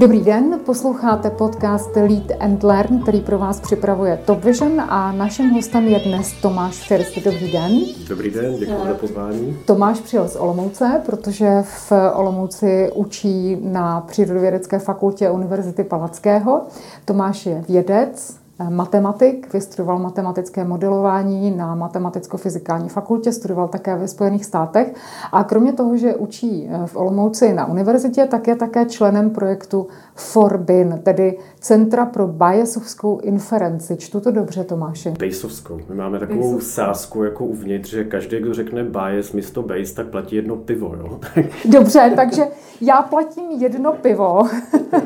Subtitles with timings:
[0.00, 5.50] Dobrý den, posloucháte podcast Lead and Learn, který pro vás připravuje Top Vision a naším
[5.50, 7.18] hostem je dnes Tomáš First.
[7.24, 7.72] Dobrý den.
[8.08, 9.56] Dobrý den, děkuji za pozvání.
[9.64, 16.62] Tomáš přijel z Olomouce, protože v Olomouci učí na Přírodovědecké fakultě Univerzity Palackého.
[17.04, 18.36] Tomáš je vědec,
[18.68, 24.94] matematik, vystudoval matematické modelování na matematicko-fyzikální fakultě, studoval také ve Spojených státech
[25.32, 31.00] a kromě toho, že učí v Olomouci na univerzitě, tak je také členem projektu Forbin,
[31.02, 33.96] tedy Centra pro Bayesovskou inferenci.
[33.96, 35.10] Čtu to dobře, Tomáši?
[35.18, 35.80] Bayesovskou.
[35.88, 36.70] My máme takovou Bayesovskou.
[36.70, 40.94] sásku jako uvnitř, že každý, kdo řekne Bayes místo Bayes, tak platí jedno pivo.
[40.96, 41.20] Jo?
[41.64, 42.42] Dobře, takže
[42.80, 44.42] já platím jedno pivo.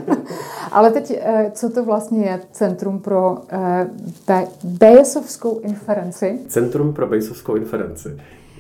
[0.73, 6.39] Ale teď, eh, co to vlastně je Centrum pro uh, Bayesovskou inferenci?
[6.49, 8.09] Centrum pro Bayesovskou inferenci.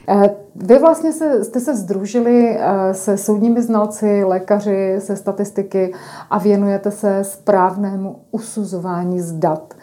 [0.09, 2.59] Eh, vy vlastně se, jste se združili
[2.92, 5.95] se soudními znalci, lékaři, se statistiky
[6.30, 9.74] a věnujete se správnému usuzování z dat.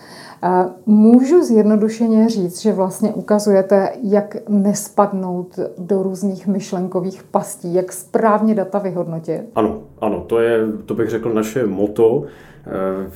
[0.85, 8.79] Můžu zjednodušeně říct, že vlastně ukazujete, jak nespadnout do různých myšlenkových pastí, jak správně data
[8.79, 9.41] vyhodnotit?
[9.55, 12.23] Ano, ano, to je, to bych řekl, naše moto.
[12.67, 13.11] Eh,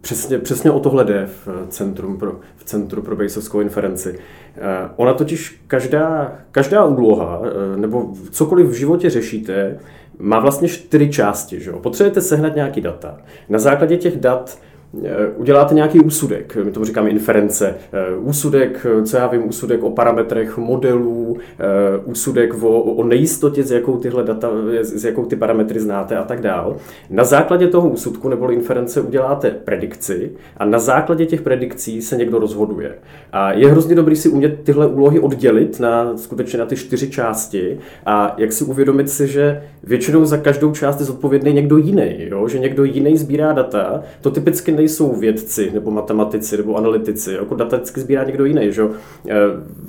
[0.00, 4.18] přesně, přesně o tohle jde v, centrum pro, v Centru pro Bayesovskou inferenci.
[4.56, 4.60] Eh,
[4.96, 9.78] ona totiž každá, každá úloha, eh, nebo cokoliv v životě řešíte,
[10.18, 11.60] má vlastně čtyři části.
[11.60, 11.72] Že?
[11.72, 13.16] Potřebujete sehnat nějaký data.
[13.48, 14.58] Na základě těch dat
[15.36, 20.58] uděláte nějaký úsudek, my tomu říkáme inference, eh, úsudek, co já vím, úsudek o parametrech
[20.58, 21.64] modelů, eh,
[22.04, 26.40] úsudek o, o nejistotě, s jakou tyhle data, s jakou ty parametry znáte a tak
[26.40, 26.76] dál.
[27.10, 32.38] Na základě toho úsudku nebo inference uděláte predikci a na základě těch predikcí se někdo
[32.38, 32.94] rozhoduje.
[33.32, 37.78] A je hrozně dobrý si umět tyhle úlohy oddělit na skutečně na ty čtyři části
[38.06, 42.48] a jak si uvědomit si, že většinou za každou část je zodpovědný někdo jiný, jo?
[42.48, 47.76] že někdo jiný sbírá data, to typicky nejsou vědci nebo matematici nebo analytici, jako data
[47.76, 48.72] vždycky sbírá někdo jiný.
[48.72, 48.82] Že?
[49.28, 49.34] Eh,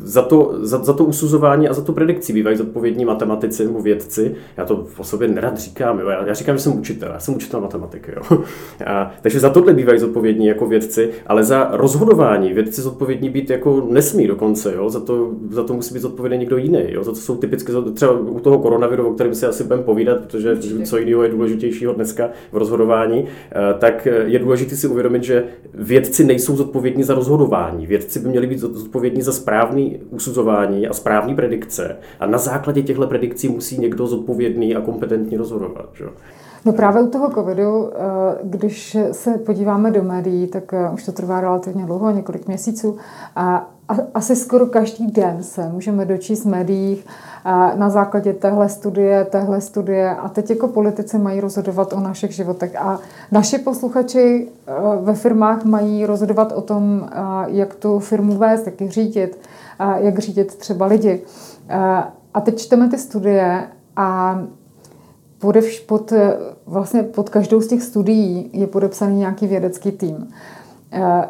[0.04, 4.36] za, to, za, za to usuzování a za tu predikci bývají zodpovědní matematici nebo vědci.
[4.58, 6.10] Já to o sobě nerad říkám, jo?
[6.10, 8.12] Já, já říkám, že jsem učitel, já jsem učitel matematiky.
[8.16, 8.44] Jo?
[8.86, 13.88] A, takže za tohle bývají zodpovědní jako vědci, ale za rozhodování vědci zodpovědní být jako
[13.90, 14.74] nesmí dokonce.
[14.76, 14.90] Jo?
[14.90, 16.84] Za, to, za to musí být zodpovědný někdo jiný.
[16.88, 17.04] Jo?
[17.04, 20.58] Za to jsou typicky třeba u toho koronaviru, o kterém si asi budeme povídat, protože
[20.84, 25.44] co jiného je důležitějšího dneska v rozhodování, eh, tak je důležité si uvědomit, že
[25.74, 27.88] vědci nejsou zodpovědní za rozhodování.
[27.88, 31.98] Vědci by měli být zodpovědní za správný usuzování a správný predikce.
[32.20, 35.90] A na základě těchto predikcí musí někdo zodpovědný a kompetentní rozhodovat.
[35.94, 36.06] Že?
[36.66, 37.98] No právě u toho covidu, eh,
[38.44, 42.98] když se podíváme do médií, tak eh, už to trvá relativně dlouho, několik měsíců,
[43.36, 43.70] a
[44.14, 47.06] asi skoro každý den se můžeme dočíst v médiích
[47.76, 52.76] na základě téhle studie, téhle studie a teď jako politici mají rozhodovat o našich životech
[52.76, 53.00] a
[53.32, 54.72] naši posluchači eh,
[55.02, 57.10] ve firmách mají rozhodovat o tom,
[57.48, 59.40] jak tu firmu vést, jak ji řídit,
[59.96, 61.22] jak řídit třeba lidi.
[62.34, 63.64] A teď čteme ty studie
[63.96, 64.40] a
[65.42, 66.14] pod, pod,
[66.66, 70.28] vlastně pod každou z těch studií je podepsaný nějaký vědecký tým.
[70.92, 71.24] Eh,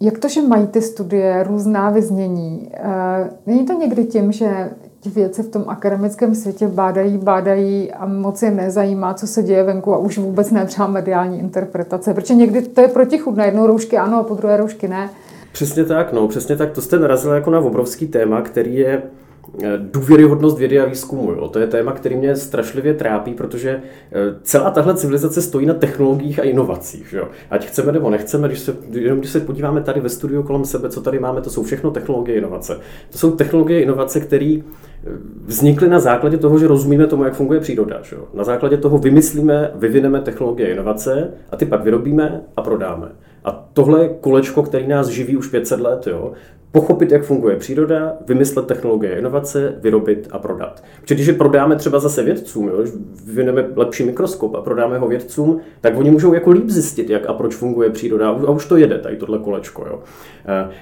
[0.00, 2.70] jak to, že mají ty studie různá vyznění?
[2.74, 8.06] Eh, není to někdy tím, že ti věci v tom akademickém světě bádají, bádají a
[8.06, 12.34] moc je nezajímá, co se děje venku a už vůbec ne třeba mediální interpretace, protože
[12.34, 15.10] někdy to je protichudné, jednou roušky ano a po druhé roušky ne.
[15.52, 16.70] Přesně tak, no, přesně tak.
[16.70, 19.29] To jste narazil jako na obrovský téma, který je Eh,
[19.78, 21.32] důvěryhodnost vědy a výzkumu.
[21.32, 21.48] Jo.
[21.48, 26.38] To je téma, který mě strašlivě trápí, protože eh, celá tahle civilizace stojí na technologiích
[26.38, 27.12] a inovacích.
[27.12, 27.28] Jo.
[27.50, 30.88] Ať chceme nebo nechceme, když se, jenom když se podíváme tady ve studiu kolem sebe,
[30.88, 32.78] co tady máme, to jsou všechno technologie inovace.
[33.10, 35.08] To jsou technologie inovace, které eh,
[35.44, 38.00] vznikly na základě toho, že rozumíme tomu, jak funguje příroda.
[38.02, 38.24] Že jo.
[38.34, 43.08] Na základě toho vymyslíme, vyvineme technologie inovace a ty pak vyrobíme a prodáme.
[43.44, 46.06] A tohle je kolečko, který nás živí už 500 let.
[46.06, 46.32] Jo
[46.72, 50.82] pochopit, jak funguje příroda, vymyslet technologie, inovace, vyrobit a prodat.
[51.00, 52.84] Protože když je prodáme třeba zase vědcům, jo,
[53.24, 57.32] vyvineme lepší mikroskop a prodáme ho vědcům, tak oni můžou jako líp zjistit, jak a
[57.32, 59.86] proč funguje příroda a už to jede, tady tohle kolečko.
[59.90, 60.02] Jo.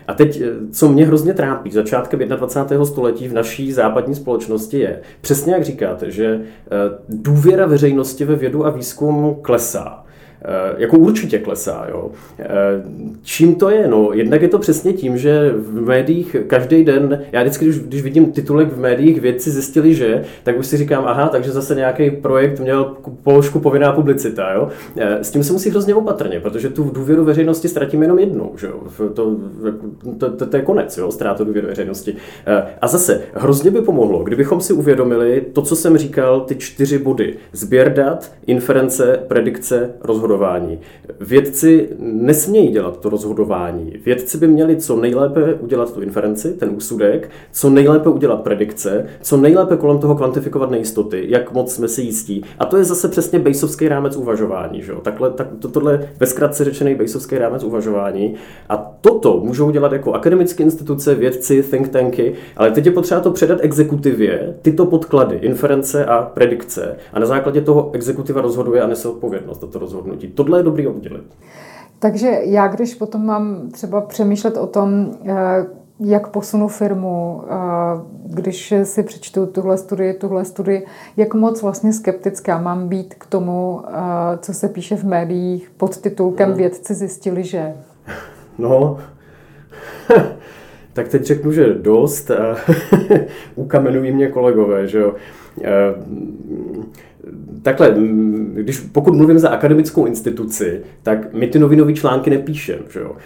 [0.08, 0.42] A teď,
[0.72, 2.84] co mě hrozně trápí, začátkem 21.
[2.84, 6.68] století v naší západní společnosti je, přesně jak říkáte, že eh,
[7.08, 10.04] důvěra veřejnosti ve vědu a výzkum klesá.
[10.76, 11.86] Jako určitě klesá.
[11.90, 12.10] Jo.
[13.22, 13.88] Čím to je?
[13.88, 18.02] No, jednak je to přesně tím, že v médiích každý den, já vždycky, když, když
[18.02, 22.10] vidím titulek v médiích, vědci zjistili, že, tak už si říkám, aha, takže zase nějaký
[22.10, 24.52] projekt měl položku povinná publicita.
[24.52, 24.68] Jo.
[24.96, 28.52] S tím se musí hrozně opatrně, protože tu důvěru veřejnosti ztratíme jenom jednou.
[28.56, 28.80] Že jo.
[29.14, 29.36] To,
[30.18, 32.14] to, to, to, je konec, jo, ztráta důvěry veřejnosti.
[32.80, 37.34] A zase, hrozně by pomohlo, kdybychom si uvědomili to, co jsem říkal, ty čtyři body.
[37.52, 39.90] Sběr dat, inference, predikce,
[40.28, 40.78] rozhodování.
[41.20, 43.92] Vědci nesmějí dělat to rozhodování.
[44.04, 49.36] Vědci by měli co nejlépe udělat tu inferenci, ten úsudek, co nejlépe udělat predikce, co
[49.36, 52.44] nejlépe kolem toho kvantifikovat nejistoty, jak moc jsme si jistí.
[52.58, 54.82] A to je zase přesně bejsovský rámec uvažování.
[54.82, 55.00] Že jo?
[55.00, 58.34] Takhle, tak, to, tohle ve zkratce řečený bejsovský rámec uvažování.
[58.68, 63.30] A toto můžou dělat jako akademické instituce, vědci, think tanky, ale teď je potřeba to
[63.30, 66.96] předat exekutivě, tyto podklady, inference a predikce.
[67.12, 70.17] A na základě toho exekutiva rozhoduje a nese odpovědnost za to rozhodnutí.
[70.26, 71.24] Tohle je dobrý oddělit.
[71.98, 75.66] Takže já, když potom mám třeba přemýšlet o tom, eh,
[76.00, 77.54] jak posunu firmu, eh,
[78.24, 80.86] když si přečtu tuhle studii, tuhle studii,
[81.16, 85.96] jak moc vlastně skeptická mám být k tomu, eh, co se píše v médiích pod
[85.96, 86.56] titulkem no.
[86.56, 87.74] Vědci zjistili, že...
[88.58, 88.98] No,
[90.92, 92.30] tak teď řeknu, že dost
[93.54, 95.14] ukamenují mě kolegové, že jo.
[97.62, 97.94] Takhle,
[98.54, 102.82] když, pokud mluvím za akademickou instituci, tak my ty novinové články nepíšeme.
[102.88, 103.16] Že jo?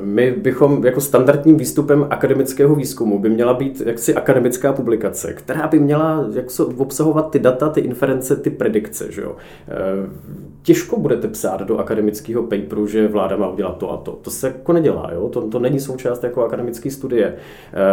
[0.00, 5.78] My bychom jako standardním výstupem akademického výzkumu by měla být jaksi akademická publikace, která by
[5.78, 9.12] měla jak se, obsahovat ty data, ty inference, ty predikce.
[9.12, 9.36] Že jo?
[10.62, 14.12] Těžko budete psát do akademického paperu, že vláda má udělat to a to.
[14.12, 15.28] To se jako nedělá, jo?
[15.28, 17.34] To, to není součást jako akademické studie.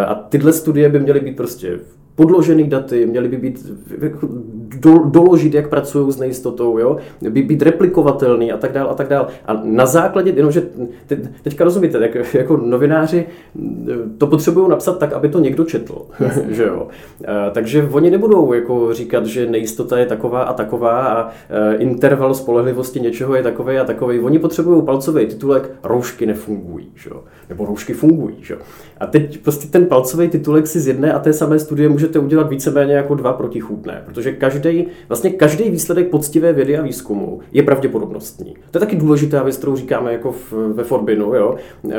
[0.07, 1.80] A tyhle studie by měly být prostě
[2.15, 3.68] podložený daty, měly by být
[4.75, 6.98] do, doložit, jak pracují s nejistotou, jo?
[7.30, 9.27] By být replikovatelný a tak dále a tak dále.
[9.45, 10.62] A na základě, jenomže
[11.07, 13.25] te, teďka rozumíte, jak, jako novináři
[14.18, 16.06] to potřebují napsat tak, aby to někdo četl,
[16.50, 16.88] že jo?
[17.27, 22.33] A, takže oni nebudou jako říkat, že nejistota je taková a taková a e, interval
[22.33, 24.19] spolehlivosti něčeho je takový a takový.
[24.19, 27.24] Oni potřebují palcový titulek roušky nefungují, že jo?
[27.50, 28.60] Nebo roušky fungují, že jo?
[29.00, 32.50] A teď prostě ten palcový titulek si z jedné a té samé studie můžete udělat
[32.50, 34.58] víceméně jako dva protichůdné, protože každý,
[35.07, 38.56] vlastně každý výsledek poctivé vědy a výzkumu je pravděpodobnostní.
[38.71, 41.56] To je taky důležitá věc, kterou říkáme jako v, ve Forbinu, jo.
[41.89, 41.95] E,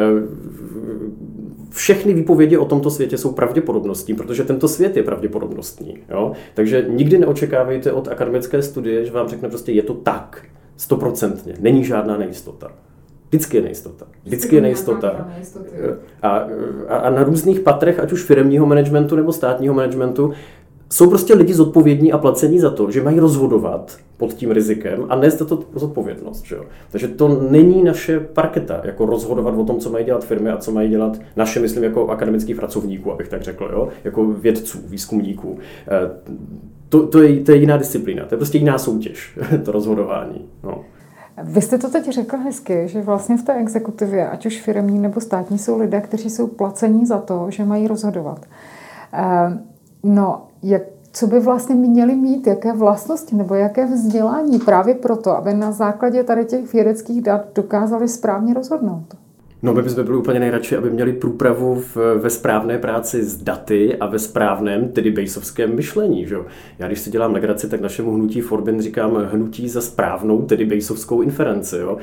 [1.71, 5.99] všechny výpovědi o tomto světě jsou pravděpodobnostní, protože tento svět je pravděpodobnostní.
[6.11, 6.33] Jo?
[6.55, 10.43] Takže nikdy neočekávejte od akademické studie, že vám řekne prostě je to tak,
[10.77, 12.73] stoprocentně, není žádná nejistota.
[13.29, 14.07] Vždycky je nejistota.
[14.25, 15.29] Vždycky je nejistota.
[16.23, 16.29] A,
[16.89, 20.33] a, a na různých patrech, ať už firmního managementu nebo státního managementu,
[20.93, 25.17] jsou prostě lidi zodpovědní a placení za to, že mají rozhodovat pod tím rizikem a
[25.17, 26.45] nést to zodpovědnost.
[26.45, 26.65] Že jo?
[26.91, 30.73] Takže to není naše parketa, jako rozhodovat o tom, co mají dělat firmy a co
[30.73, 33.89] mají dělat naše, myslím, jako akademických pracovníků, abych tak řekl, jo?
[34.05, 35.59] jako vědců, výzkumníků.
[35.89, 36.11] Eh,
[36.89, 40.49] to, to, je, to je jiná disciplína, to je prostě jiná soutěž, to rozhodování.
[40.65, 40.85] No.
[41.43, 45.21] Vy jste to teď řekl hezky, že vlastně v té exekutivě, ať už firmní nebo
[45.21, 48.47] státní, jsou lidé, kteří jsou placení za to, že mají rozhodovat.
[49.13, 49.59] Eh,
[50.03, 55.55] no, jak, co by vlastně měli mít, jaké vlastnosti nebo jaké vzdělání právě proto, aby
[55.55, 59.17] na základě tady těch vědeckých dat dokázali správně rozhodnout?
[59.63, 63.97] No my bychom byli úplně nejradši, aby měli průpravu v, ve správné práci s daty
[63.97, 66.27] a ve správném, tedy bejsovském myšlení.
[66.27, 66.37] Že?
[66.79, 71.23] Já když si dělám legraci, tak našemu hnutí Forbin říkám hnutí za správnou, tedy bejsovskou
[71.23, 71.77] inferenci.
[71.77, 71.97] Jo?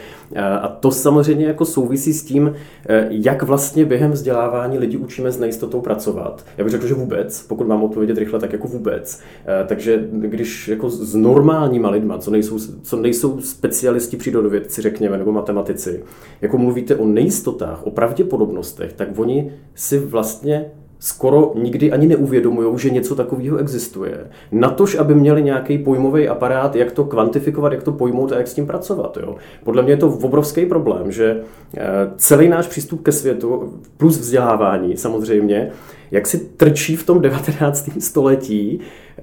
[0.62, 2.54] A to samozřejmě jako souvisí s tím,
[2.89, 6.45] eh, jak vlastně během vzdělávání lidi učíme s nejistotou pracovat.
[6.57, 9.21] Já bych řekl, že vůbec, pokud mám odpovědět rychle, tak jako vůbec.
[9.45, 15.32] Eh, takže když jako s normálníma lidma, co nejsou, co nejsou specialisti přírodovědci, řekněme, nebo
[15.32, 16.03] matematici,
[16.41, 20.66] jako mluvíte o nejistotě, jistotách, o pravděpodobnostech, tak oni si vlastně
[21.00, 24.27] skoro nikdy ani neuvědomují, že něco takového existuje.
[24.51, 28.54] Natož, aby měli nějaký pojmový aparát, jak to kvantifikovat, jak to pojmout a jak s
[28.54, 29.18] tím pracovat.
[29.22, 29.36] Jo.
[29.63, 31.42] Podle mě je to obrovský problém, že
[31.77, 31.82] eh,
[32.18, 35.72] celý náš přístup ke světu, plus vzdělávání samozřejmě,
[36.12, 37.89] jak si trčí v tom 19.
[38.00, 39.22] století, eh,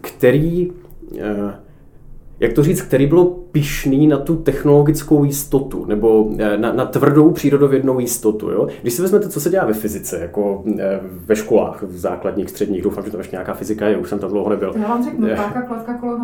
[0.00, 0.72] který
[1.18, 1.54] eh,
[2.40, 7.30] jak to říct, který bylo pišný na tu technologickou jistotu, nebo eh, na, na tvrdou
[7.30, 8.50] přírodovědnou jistotu.
[8.50, 8.68] Jo?
[8.82, 12.82] Když si vezmete, co se dělá ve fyzice, jako eh, ve školách, v základních, středních,
[12.82, 14.74] doufám, že to ještě nějaká fyzika je, už jsem tam dlouho nebyl.
[14.80, 16.18] Já vám řeknu, páka, kladka, kolo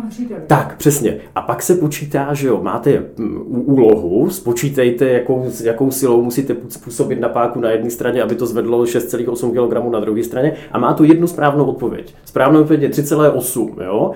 [0.47, 1.17] Tak, přesně.
[1.35, 6.53] A pak se počítá, že jo, máte mm, úlohu, spočítejte, jakou, jakou silou musíte
[6.83, 10.79] působit na páku na jedné straně, aby to zvedlo 6,8 kg na druhé straně a
[10.79, 12.15] má tu jednu správnou odpověď.
[12.25, 14.11] Správnou odpověď je 3,8 jo,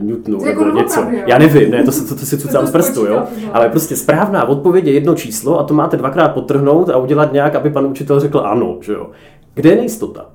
[0.00, 1.00] Newtonů nebo něco.
[1.26, 3.22] Já já nevím, ne, to, to, to si cucám z prstu, jo.
[3.52, 7.54] Ale prostě správná odpověď je jedno číslo a to máte dvakrát potrhnout a udělat nějak,
[7.54, 9.10] aby pan učitel řekl ano, že jo.
[9.54, 10.26] Kde je nejistota?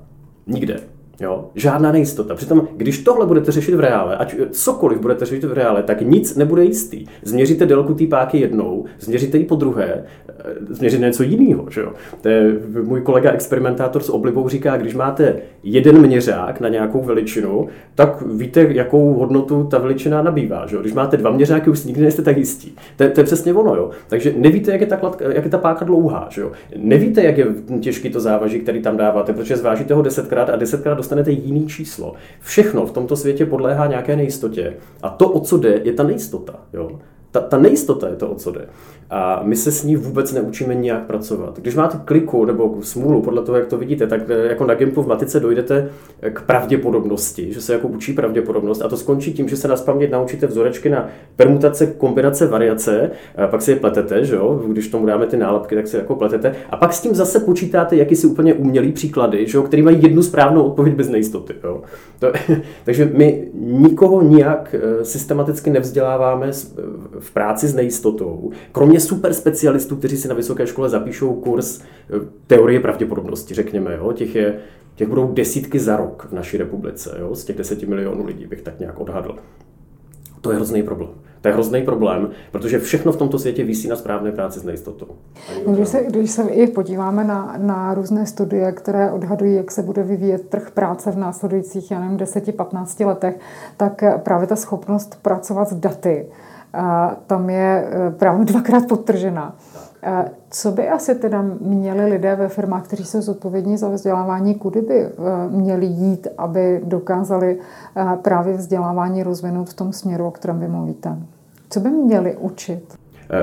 [0.46, 0.93] Nikde.
[1.20, 1.50] Jo?
[1.54, 2.34] Žádná nejistota.
[2.34, 6.36] Přitom, když tohle budete řešit v reále, ať cokoliv budete řešit v reále, tak nic
[6.36, 7.06] nebude jistý.
[7.22, 10.34] Změříte délku té páky jednou, změříte ji po druhé, eh,
[10.68, 11.66] změříte něco jiného.
[11.70, 11.92] Že jo?
[12.20, 17.68] To je, můj kolega experimentátor s oblibou říká, když máte jeden měřák na nějakou veličinu,
[17.94, 20.66] tak víte, jakou hodnotu ta veličina nabývá.
[20.66, 20.82] Že jo?
[20.82, 22.76] Když máte dva měřáky, už nikdy nejste tak jistí.
[22.96, 23.74] To, to je přesně ono.
[23.74, 23.90] Jo?
[24.08, 26.28] Takže nevíte, jak je ta, kladka, jak je ta páka dlouhá.
[26.30, 26.52] Že jo?
[26.76, 27.46] Nevíte, jak je
[27.80, 32.14] těžký to závaží, který tam dáváte, protože zvážíte ho desetkrát a desetkrát dostanete jiný číslo.
[32.40, 34.76] Všechno v tomto světě podléhá nějaké nejistotě.
[35.02, 36.54] A to, o co jde, je ta nejistota.
[36.72, 37.00] Jo?
[37.30, 38.66] Ta, ta nejistota je to, o co jde.
[39.10, 41.58] A my se s ní vůbec neučíme nijak pracovat.
[41.58, 45.02] Když máte kliku nebo smůlu, podle toho, jak to vidíte, tak eh, jako na Gimpu
[45.02, 45.88] v matice dojdete
[46.30, 50.10] k pravděpodobnosti, že se jako učí pravděpodobnost a to skončí tím, že se na spaměť
[50.10, 54.62] naučíte vzorečky na permutace, kombinace, variace, a pak si je pletete, že jo?
[54.66, 57.96] když tomu dáme ty nálepky, tak si jako pletete a pak s tím zase počítáte
[57.96, 59.62] jakýsi úplně umělý příklady, že jo?
[59.62, 61.54] který mají jednu správnou odpověď bez nejistoty.
[61.64, 61.82] Jo?
[62.18, 62.32] To,
[62.84, 66.52] takže my nikoho nijak eh, systematicky nevzděláváme
[67.18, 71.84] v práci s nejistotou, kromě super specialistů, kteří si na vysoké škole zapíšou kurz eh,
[72.46, 73.94] teorie pravděpodobnosti, řekněme.
[73.94, 74.12] Jo?
[74.12, 74.58] Těch, je,
[74.94, 77.16] těch budou desítky za rok v naší republice.
[77.20, 77.34] Jo?
[77.34, 79.36] Z těch deseti milionů lidí bych tak nějak odhadl.
[80.40, 81.10] To je hrozný problém.
[81.44, 85.06] To je hrozný problém, protože všechno v tomto světě vysí na správné práci s nejistotou.
[85.66, 89.82] No, když, se, když se i podíváme na, na různé studie, které odhadují, jak se
[89.82, 93.38] bude vyvíjet trh práce v následujících, já nevím, 10-15 letech,
[93.76, 96.26] tak právě ta schopnost pracovat s daty,
[97.26, 99.56] tam je e, právě dvakrát podtržená.
[100.50, 105.00] Co by asi teda měli lidé ve firmách, kteří jsou zodpovědní za vzdělávání, kudy by
[105.00, 105.10] e,
[105.50, 107.58] měli jít, aby dokázali
[108.22, 111.16] právě vzdělávání rozvinout v tom směru, o kterém vy mluvíte?
[111.70, 112.94] Co by měli učit?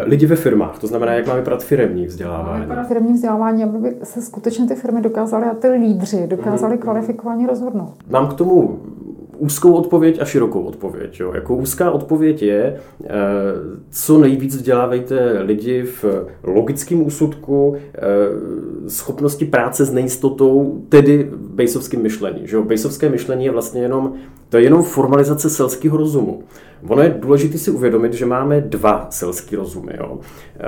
[0.03, 2.61] Lidi ve firmách, to znamená, jak má vypadat firmní vzdělávání.
[2.61, 6.79] Vypadat firmní vzdělávání, aby se skutečně ty firmy dokázaly a ty lídři dokázali mm.
[6.79, 7.93] kvalifikovaně rozhodnout.
[8.09, 8.79] Mám k tomu
[9.41, 11.19] úzkou odpověď a širokou odpověď.
[11.19, 11.31] Jo.
[11.33, 13.09] Jako úzká odpověď je, eh,
[13.89, 16.05] co nejvíc vzdělávejte lidi v
[16.43, 17.99] logickém úsudku, eh,
[18.87, 22.47] schopnosti práce s nejistotou, tedy bejsovským myšlení.
[22.47, 22.63] Že jo.
[22.63, 24.13] Bejsovské myšlení je vlastně jenom,
[24.51, 26.43] to je jenom formalizace selského rozumu.
[26.87, 29.93] Ono je důležité si uvědomit, že máme dva selský rozumy.
[29.99, 30.19] Jo.
[30.59, 30.61] Eh,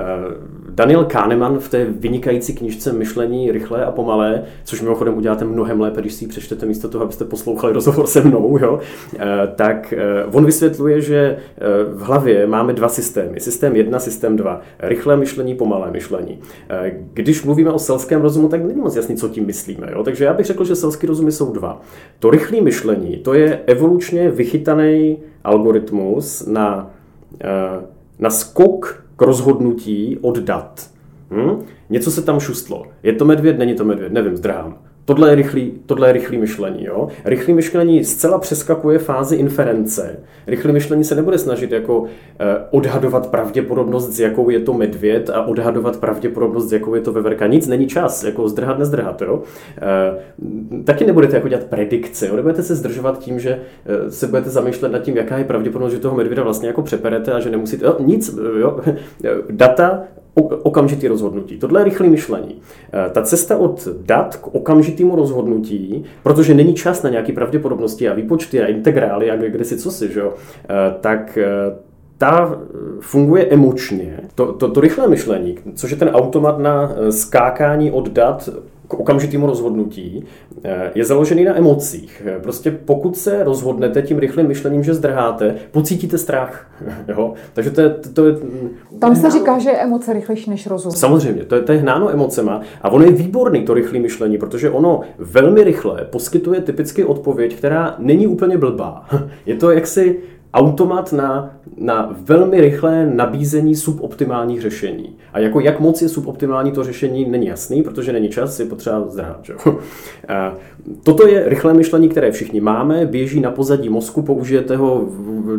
[0.68, 6.00] Daniel Kahneman v té vynikající knižce Myšlení rychlé a pomalé, což mimochodem uděláte mnohem lépe,
[6.00, 8.80] když si ji přečtete místo toho, abyste poslouchali rozhovor se mnou, jo,
[9.18, 11.36] eh, tak eh, on vysvětluje, že
[11.92, 13.40] v hlavě máme dva systémy.
[13.40, 14.60] Systém 1, systém 2.
[14.80, 16.38] Rychlé myšlení, pomalé myšlení.
[17.12, 19.88] Když mluvíme o selském rozumu, tak není moc jasný, co tím myslíme.
[19.92, 20.04] Jo?
[20.04, 21.80] Takže já bych řekl, že selský rozumy jsou dva.
[22.18, 26.90] To rychlé myšlení, to je evolučně vychytaný algoritmus na,
[27.40, 27.86] eh,
[28.18, 30.90] na skok k rozhodnutí od dat.
[31.30, 31.62] Hm?
[31.90, 32.86] Něco se tam šustlo.
[33.02, 34.78] Je to medvěd, není to medvěd, nevím, zdrhám.
[35.04, 36.84] Tohle je rychlý, tohle je rychlý myšlení.
[36.84, 37.08] Jo?
[37.24, 40.16] Rychlý myšlení zcela přeskakuje fázi inference.
[40.46, 42.04] Rychlý myšlení se nebude snažit jako
[42.40, 47.12] eh, odhadovat pravděpodobnost, s jakou je to medvěd a odhadovat pravděpodobnost, s jakou je to
[47.12, 47.46] veverka.
[47.46, 49.22] Nic není čas, jako zdrhat, nezdrhat.
[49.22, 49.42] Jo?
[49.76, 52.36] Eh, taky nebudete jako dělat predikce, jo?
[52.36, 55.98] nebudete se zdržovat tím, že eh, se budete zamýšlet nad tím, jaká je pravděpodobnost, že
[55.98, 57.86] toho medvěda vlastně jako přeperete a že nemusíte.
[57.86, 58.80] Jo, nic, jo?
[59.50, 60.04] data
[60.34, 61.58] okamžitý rozhodnutí.
[61.58, 62.60] Tohle je rychlé myšlení.
[62.92, 68.14] Eh, ta cesta od dat k okamžitému rozhodnutí, protože není čas na nějaké pravděpodobnosti a
[68.14, 71.46] výpočty a integrály a kde si co si, že eh, tak eh,
[72.18, 72.58] ta
[73.00, 74.20] funguje emočně.
[74.34, 78.48] To, to, to rychlé myšlení, což je ten automat na skákání od dat
[78.88, 80.24] k okamžitému rozhodnutí,
[80.64, 82.22] eh, je založený na emocích.
[82.42, 86.70] Prostě pokud se rozhodnete tím rychlým myšlením, že zdrháte, pocítíte strach.
[87.08, 87.34] Jo?
[87.52, 88.34] Takže to je, to je...
[88.98, 90.92] Tam se říká, že je emoce rychlejší než rozum.
[90.92, 94.70] Samozřejmě, to je, to je hnáno emocema a ono je výborný to rychlé myšlení, protože
[94.70, 99.06] ono velmi rychle poskytuje typicky odpověď, která není úplně blbá.
[99.46, 100.20] Je to jaksi
[100.54, 105.16] automat na, na velmi rychlé nabízení suboptimálních řešení.
[105.32, 109.06] A jako jak moc je suboptimální to řešení, není jasný, protože není čas, je potřeba
[109.08, 109.50] zdrhat.
[111.02, 115.08] Toto je rychlé myšlení, které všichni máme, běží na pozadí mozku, použijete ho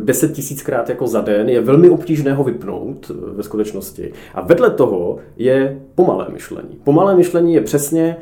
[0.03, 4.13] 10 tisíckrát jako za den, je velmi obtížné ho vypnout ve skutečnosti.
[4.33, 6.77] A vedle toho je pomalé myšlení.
[6.83, 8.17] Pomalé myšlení je přesně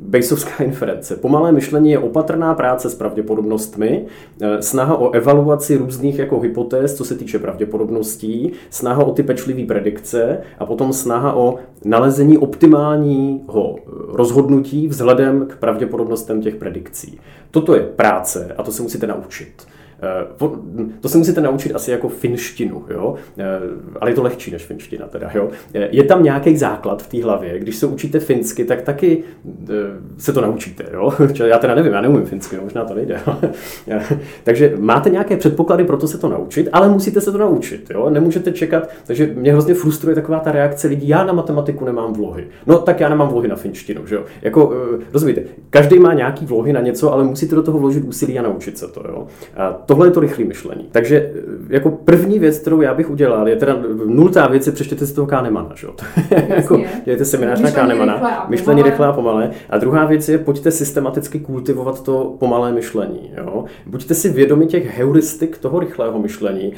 [0.00, 1.16] Bejsovská inference.
[1.16, 4.06] Pomalé myšlení je opatrná práce s pravděpodobnostmi,
[4.40, 9.66] eh, snaha o evaluaci různých jako hypotéz, co se týče pravděpodobností, snaha o ty pečlivé
[9.66, 17.20] predikce a potom snaha o nalezení optimálního eh, rozhodnutí vzhledem k pravděpodobnostem těch predikcí.
[17.50, 19.52] Toto je práce a to se musíte naučit.
[21.00, 23.14] To se musíte naučit asi jako finštinu, jo?
[24.00, 25.30] ale je to lehčí než finština teda.
[25.34, 25.48] Jo?
[25.74, 29.22] Je tam nějaký základ v té hlavě, když se učíte finsky, tak taky
[30.18, 30.84] se to naučíte.
[30.92, 31.12] Jo?
[31.46, 33.20] Já teda nevím, já neumím finsky, no, možná to nejde.
[34.44, 37.90] Takže máte nějaké předpoklady pro to se to naučit, ale musíte se to naučit.
[37.90, 38.10] Jo?
[38.10, 42.46] Nemůžete čekat, takže mě hrozně frustruje taková ta reakce lidí, já na matematiku nemám vlohy.
[42.66, 44.06] No tak já nemám vlohy na finštinu.
[44.06, 44.24] Že jo?
[44.42, 44.72] Jako,
[45.12, 48.78] rozumíte, každý má nějaký vlohy na něco, ale musíte do toho vložit úsilí a naučit
[48.78, 49.04] se to.
[49.08, 49.26] Jo?
[49.56, 50.88] A tohle je to rychlé myšlení.
[50.92, 51.32] Takže e,
[51.68, 53.76] jako první věc, kterou já bych udělal, je teda
[54.06, 55.72] nultá věc, je přečtěte si toho Kahnemana.
[55.74, 55.86] Že?
[56.48, 59.50] jako, dělejte seminář na Kahnemana, myšlení rychlé a pomalé.
[59.70, 63.30] A druhá věc je, pojďte systematicky kultivovat to pomalé myšlení.
[63.36, 63.64] Jo?
[63.86, 66.66] Buďte si vědomi těch heuristik toho rychlého myšlení.
[66.66, 66.72] E,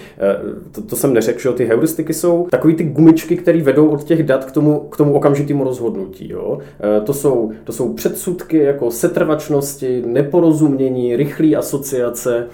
[0.73, 4.23] to, to jsem neřekl, že ty heuristiky jsou takový ty gumičky, které vedou od těch
[4.23, 6.31] dat k tomu, k tomu okamžitému rozhodnutí.
[6.31, 6.59] Jo?
[6.99, 12.47] E, to, jsou, to jsou předsudky jako setrvačnosti, neporozumění, rychlé asociace.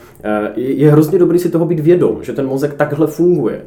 [0.56, 3.64] Je, hrozně dobrý si toho být vědom, že ten mozek takhle funguje.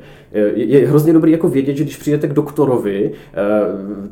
[0.55, 3.11] Je, hrozně dobrý jako vědět, že když přijdete k doktorovi,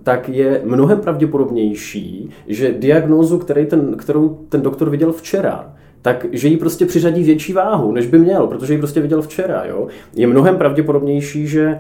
[0.04, 6.58] tak je mnohem pravděpodobnější, že diagnózu, ten, kterou ten doktor viděl včera, tak že jí
[6.58, 9.64] prostě přiřadí větší váhu, než by měl, protože ji prostě viděl včera.
[9.66, 9.88] Jo?
[10.16, 11.80] Je mnohem pravděpodobnější, že, eh,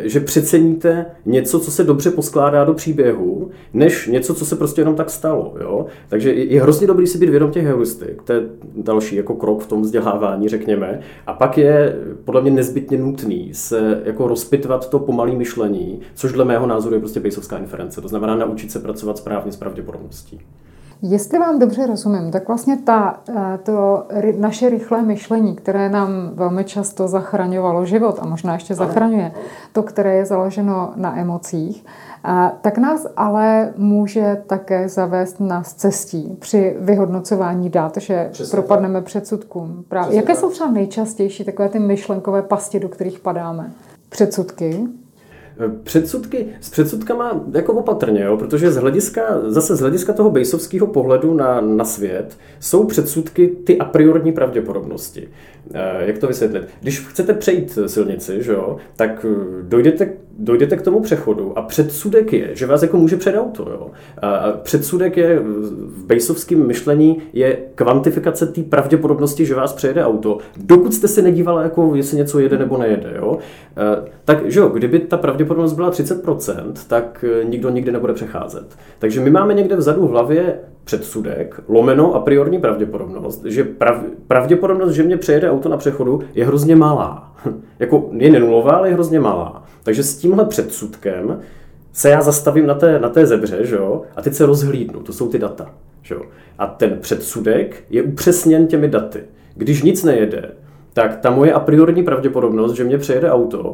[0.00, 4.94] že přeceníte něco, co se dobře poskládá do příběhu, než něco, co se prostě jenom
[4.94, 5.54] tak stalo.
[5.60, 5.86] Jo?
[6.08, 8.22] Takže je hrozně dobrý si být vědom těch heuristik.
[8.22, 8.40] To je
[8.76, 11.00] další jako krok v tom vzdělávání, řekněme.
[11.26, 16.44] A pak je podle mě nezbytně nutný se jako rozpitvat to pomalé myšlení, což dle
[16.44, 18.00] mého názoru je prostě Bayesovská inference.
[18.00, 20.40] To znamená naučit se pracovat správně s pravděpodobností.
[21.02, 24.04] Jestli vám dobře rozumím, tak vlastně ta, eh, to
[24.38, 29.32] naše rychlé myšlení, které nám velmi často zachraňovalo život a možná ještě zachraňuje,
[29.72, 31.84] to, které je založeno na emocích,
[32.24, 38.94] eh, tak nás ale může také zavést na cestí při vyhodnocování dat, že Přesně propadneme
[38.94, 39.04] tak.
[39.04, 39.84] předsudkům.
[39.88, 40.16] Právě.
[40.16, 40.36] Jaké tak.
[40.36, 43.72] jsou třeba nejčastější takové ty myšlenkové pasti, do kterých padáme?
[44.08, 44.88] Předsudky?
[45.82, 51.34] Předsudky, s předsudkama jako opatrně, jo, protože z hlediska, zase z hlediska toho bejsovského pohledu
[51.34, 55.28] na, na svět jsou předsudky ty a priorní pravděpodobnosti.
[55.74, 56.68] Eh, jak to vysvětlit?
[56.80, 62.32] Když chcete přejít silnici, že jo, tak eh, dojdete, dojdete k tomu přechodu a předsudek
[62.32, 63.62] je, že vás jako může před auto.
[63.62, 63.90] Jo.
[64.22, 70.94] A předsudek je v bejsovském myšlení je kvantifikace té pravděpodobnosti, že vás přejede auto, dokud
[70.94, 73.12] jste se nedívali, jako jestli něco jede nebo nejede.
[73.16, 73.38] Jo.
[73.76, 78.76] Eh, tak, že jo, kdyby ta pravděpodobnost byla 30%, tak nikdo nikdy nebude přecházet.
[78.98, 84.92] Takže my máme někde vzadu v hlavě předsudek, lomeno a priorní pravděpodobnost, že prav, pravděpodobnost,
[84.92, 87.34] že mě přejede auto na přechodu, je hrozně malá.
[87.78, 89.62] jako je nenulová, ale je hrozně malá.
[89.82, 91.40] Takže s tímhle předsudkem
[91.92, 95.12] se já zastavím na té, na té zebře, že jo, a teď se rozhlídnu, to
[95.12, 95.70] jsou ty data.
[96.02, 96.22] Že jo.
[96.58, 99.22] A ten předsudek je upřesněn těmi daty.
[99.54, 100.50] Když nic nejede,
[100.92, 103.72] tak ta moje a priorní pravděpodobnost, že mě přejede auto,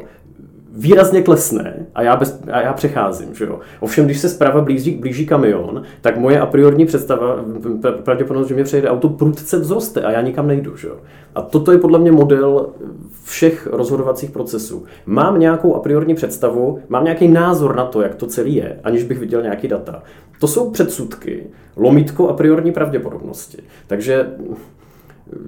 [0.75, 3.35] výrazně klesne a já, bez, a já přecházím.
[3.35, 3.59] Že jo?
[3.79, 7.45] Ovšem, když se zprava blíží, blíží kamion, tak moje a priorní představa,
[8.03, 10.77] pravděpodobnost, že mě přejede auto, prudce vzroste a já nikam nejdu.
[10.77, 10.97] Že jo?
[11.35, 12.69] A toto je podle mě model
[13.23, 14.85] všech rozhodovacích procesů.
[15.05, 19.03] Mám nějakou a priorní představu, mám nějaký názor na to, jak to celé je, aniž
[19.03, 20.03] bych viděl nějaký data.
[20.39, 23.57] To jsou předsudky, lomítko a priorní pravděpodobnosti.
[23.87, 24.29] Takže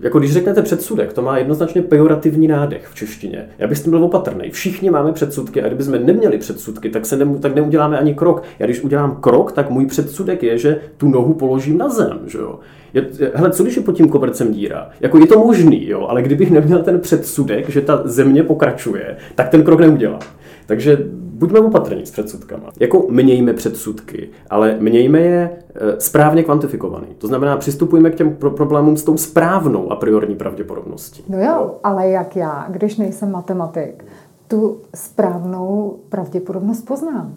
[0.01, 3.49] jako když řeknete předsudek, to má jednoznačně pejorativní nádech v češtině.
[3.59, 4.49] Já bych s tím byl opatrný.
[4.49, 8.43] Všichni máme předsudky a kdybychom neměli předsudky, tak, se ne, tak neuděláme ani krok.
[8.59, 12.19] Já když udělám krok, tak můj předsudek je, že tu nohu položím na zem.
[12.25, 12.59] Že jo?
[12.93, 14.89] Je, hele, co když je pod tím kobercem díra?
[14.99, 19.49] Jako je to možný, jo, ale kdybych neměl ten předsudek, že ta země pokračuje, tak
[19.49, 20.19] ten krok neudělám.
[20.65, 20.97] Takže
[21.37, 22.63] buďme opatrní s předsudkama.
[22.79, 27.07] Jako mějme předsudky, ale mějme je eh, správně kvantifikovaný.
[27.17, 31.23] To znamená, přistupujme k těm problémům s tou správnou a priorní pravděpodobností.
[31.29, 34.03] No jo, ale jak já, když nejsem matematik,
[34.47, 37.33] tu správnou pravděpodobnost poznám.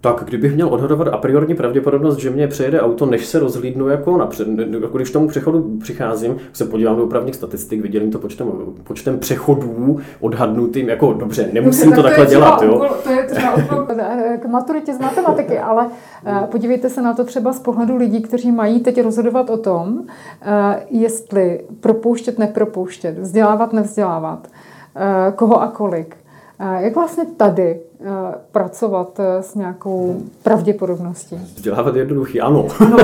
[0.00, 4.16] Tak kdybych měl odhadovat a priorní pravděpodobnost, že mě přejede auto, než se rozhlídnu jako
[4.16, 4.48] napřed,
[4.82, 8.52] jako když tomu přechodu přicházím, se podívám do opravních statistik, vydělím to počtem,
[8.84, 12.62] počtem přechodů odhadnutým, jako dobře, nemusím dobře, to, to takhle dělat.
[12.62, 12.88] jo?
[13.04, 13.54] to je třeba
[14.40, 18.52] k maturitě z matematiky, ale uh, podívejte se na to třeba z pohledu lidí, kteří
[18.52, 20.04] mají teď rozhodovat o tom, uh,
[20.90, 26.16] jestli propouštět, nepropouštět, vzdělávat, nevzdělávat, uh, koho a kolik.
[26.80, 31.36] Jak vlastně tady Eh, pracovat eh, s nějakou pravděpodobností?
[31.36, 32.68] Vzdělávat je jednoduchý, ano.
[32.80, 32.96] ano.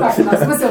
[0.00, 0.64] tak, jsme si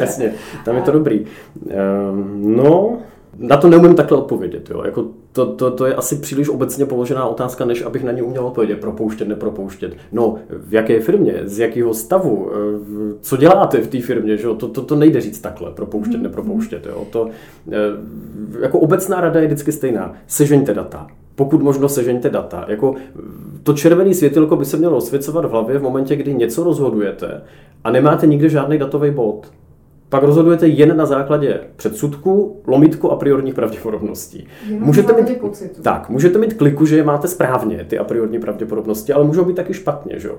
[0.00, 0.34] Jasně,
[0.64, 1.26] tam je to dobrý.
[1.70, 2.98] Ehm, no,
[3.38, 4.70] na to neumím takhle odpovědět.
[4.70, 4.82] Jo.
[4.84, 8.46] Jako to, to, to, je asi příliš obecně položená otázka, než abych na ní uměl
[8.46, 8.80] odpovědět.
[8.80, 9.96] Propouštět, nepropouštět.
[10.12, 14.54] No, v jaké firmě, z jakého stavu, eh, co děláte v té firmě, že jo?
[14.54, 16.22] To, to, to nejde říct takhle, propouštět, hmm.
[16.22, 16.86] nepropouštět.
[16.86, 17.06] Jo.
[17.10, 17.28] To,
[18.60, 20.14] jako obecná rada je vždycky stejná.
[20.26, 21.06] Sežeňte data.
[21.40, 22.64] Pokud možno sežeňte data.
[22.68, 22.94] Jako
[23.62, 27.42] to červené světilko by se mělo osvěcovat v hlavě v momentě, kdy něco rozhodujete
[27.84, 29.52] a nemáte nikde žádný datový bod
[30.08, 34.46] pak rozhodujete jen na základě předsudku, lomitku a priorních pravděpodobností.
[34.66, 35.82] Jenom můžete mít, pocitu.
[35.82, 39.56] tak, můžete mít kliku, že je máte správně, ty a priorní pravděpodobnosti, ale můžou být
[39.56, 40.18] taky špatně.
[40.18, 40.30] Že?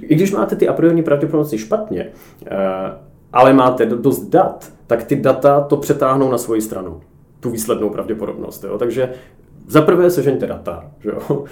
[0.00, 2.08] I když máte ty a priorní pravděpodobnosti špatně,
[2.46, 2.56] eh,
[3.32, 7.00] ale máte dost dat, tak ty data to přetáhnou na svoji stranu,
[7.40, 8.64] tu výslednou pravděpodobnost.
[8.64, 8.78] Jo?
[8.78, 9.12] Takže
[9.68, 10.84] za prvé sežeňte data.
[11.00, 11.44] Že jo?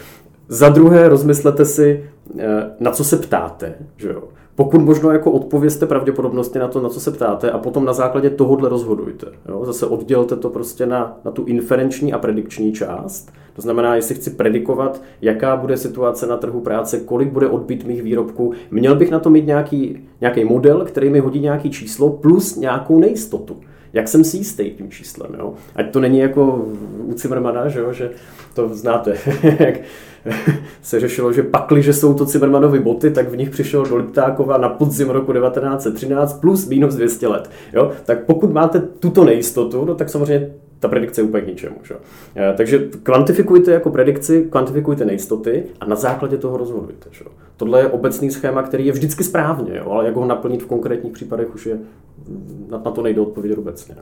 [0.49, 2.05] Za druhé rozmyslete si,
[2.38, 3.75] eh, na co se ptáte.
[3.97, 4.23] Že jo?
[4.55, 8.31] pokud možno jako odpověste pravděpodobnosti na to, na co se ptáte a potom na základě
[8.31, 9.27] tohohle rozhodujte.
[9.49, 9.64] Jo?
[9.64, 13.33] Zase oddělte to prostě na, na tu inferenční a predikční část.
[13.53, 18.03] To znamená, jestli chci predikovat, jaká bude situace na trhu práce, kolik bude odbyt mých
[18.03, 22.57] výrobků, měl bych na to mít nějaký, nějaký model, který mi hodí nějaký číslo plus
[22.57, 23.57] nějakou nejistotu.
[23.95, 25.55] Jak jsem si jistý tím číslem, jo?
[25.77, 26.67] Ať to není jako
[26.99, 27.93] u Zimmermana, že, jo?
[27.93, 28.11] že
[28.55, 29.17] to znáte,
[29.59, 29.75] jak
[30.83, 34.59] se řešilo, že pakli, že jsou to Zimmermanovy boty, tak v nich přišel do Liptákova
[34.59, 37.51] na podzim roku 1913 plus minus 200 let.
[37.73, 37.93] Jo?
[38.05, 41.77] Tak pokud máte tuto nejistotu, no tak samozřejmě ta predikce je úplně k ničemu.
[41.83, 41.95] Že?
[42.37, 47.09] Eh, takže kvantifikujte jako predikci, kvantifikujte nejistoty a na základě toho rozhodujte.
[47.13, 47.25] Že?
[47.57, 49.90] Tohle je obecný schéma, který je vždycky správně, jo?
[49.90, 51.79] ale jak ho naplnit v konkrétních případech už je
[52.71, 53.95] na, to nejde odpovědět obecně.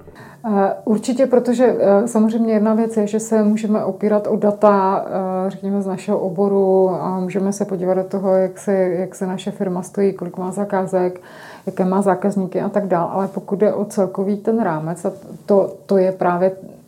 [0.44, 5.06] Eh, určitě, protože eh, samozřejmě jedna věc je, že se můžeme opírat o data,
[5.48, 9.50] řekněme, z našeho oboru a můžeme se podívat do toho, jak se, jak se naše
[9.50, 11.20] firma stojí, kolik má zakázek,
[11.66, 13.10] jaké má zákazníky a tak dále.
[13.10, 15.12] Ale pokud jde o celkový ten rámec, a
[15.46, 16.81] to, to je právě eh,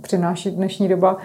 [0.00, 1.16] přináší dnešní doba,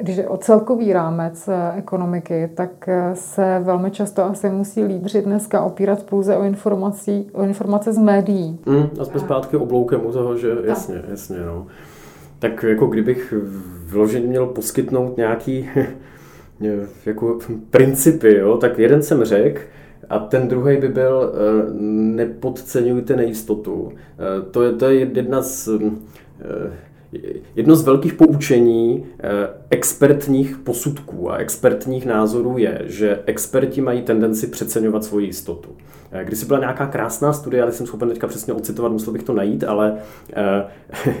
[0.00, 5.22] když je o celkový rámec eh, ekonomiky, tak eh, se velmi často asi musí lídři
[5.22, 8.58] dneska opírat pouze o, informací, o informace z médií.
[8.66, 11.10] Mm, a jsme zpátky obloukem u toho, že jasně, tak.
[11.10, 11.66] jasně, no.
[12.38, 13.34] Tak jako kdybych
[13.86, 15.70] vloženě měl poskytnout nějaký
[17.06, 17.38] jako
[17.70, 19.60] principy, jo, tak jeden jsem řekl,
[20.12, 21.72] a ten druhý by byl, eh,
[22.16, 23.92] nepodceňujte nejistotu.
[23.92, 26.70] Eh, to je, to je jedna z, eh,
[27.56, 29.04] jedno z velkých poučení
[29.70, 35.68] expertních posudků a expertních názorů je, že experti mají tendenci přeceňovat svoji jistotu.
[36.12, 39.22] Eh, Když si byla nějaká krásná studie, ale jsem schopen teďka přesně ocitovat, musel bych
[39.22, 39.96] to najít, ale
[40.36, 40.64] eh,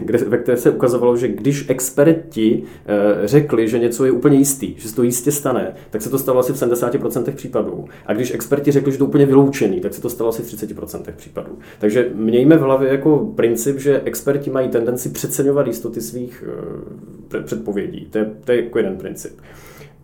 [0.00, 4.74] kde, ve které se ukazovalo, že když experti eh, řekli, že něco je úplně jistý,
[4.76, 7.84] že se to jistě stane, tak se to stalo asi v 70% případů.
[8.06, 10.46] A když experti řekli, že to je úplně vyloučený, tak se to stalo asi v
[10.46, 11.58] 30% případů.
[11.78, 16.44] Takže mějme v hlavě jako princip, že experti mají tendenci přeceňovat jistoty svých
[17.44, 18.06] předpovědí.
[18.10, 19.32] To je, to je jako jeden princip.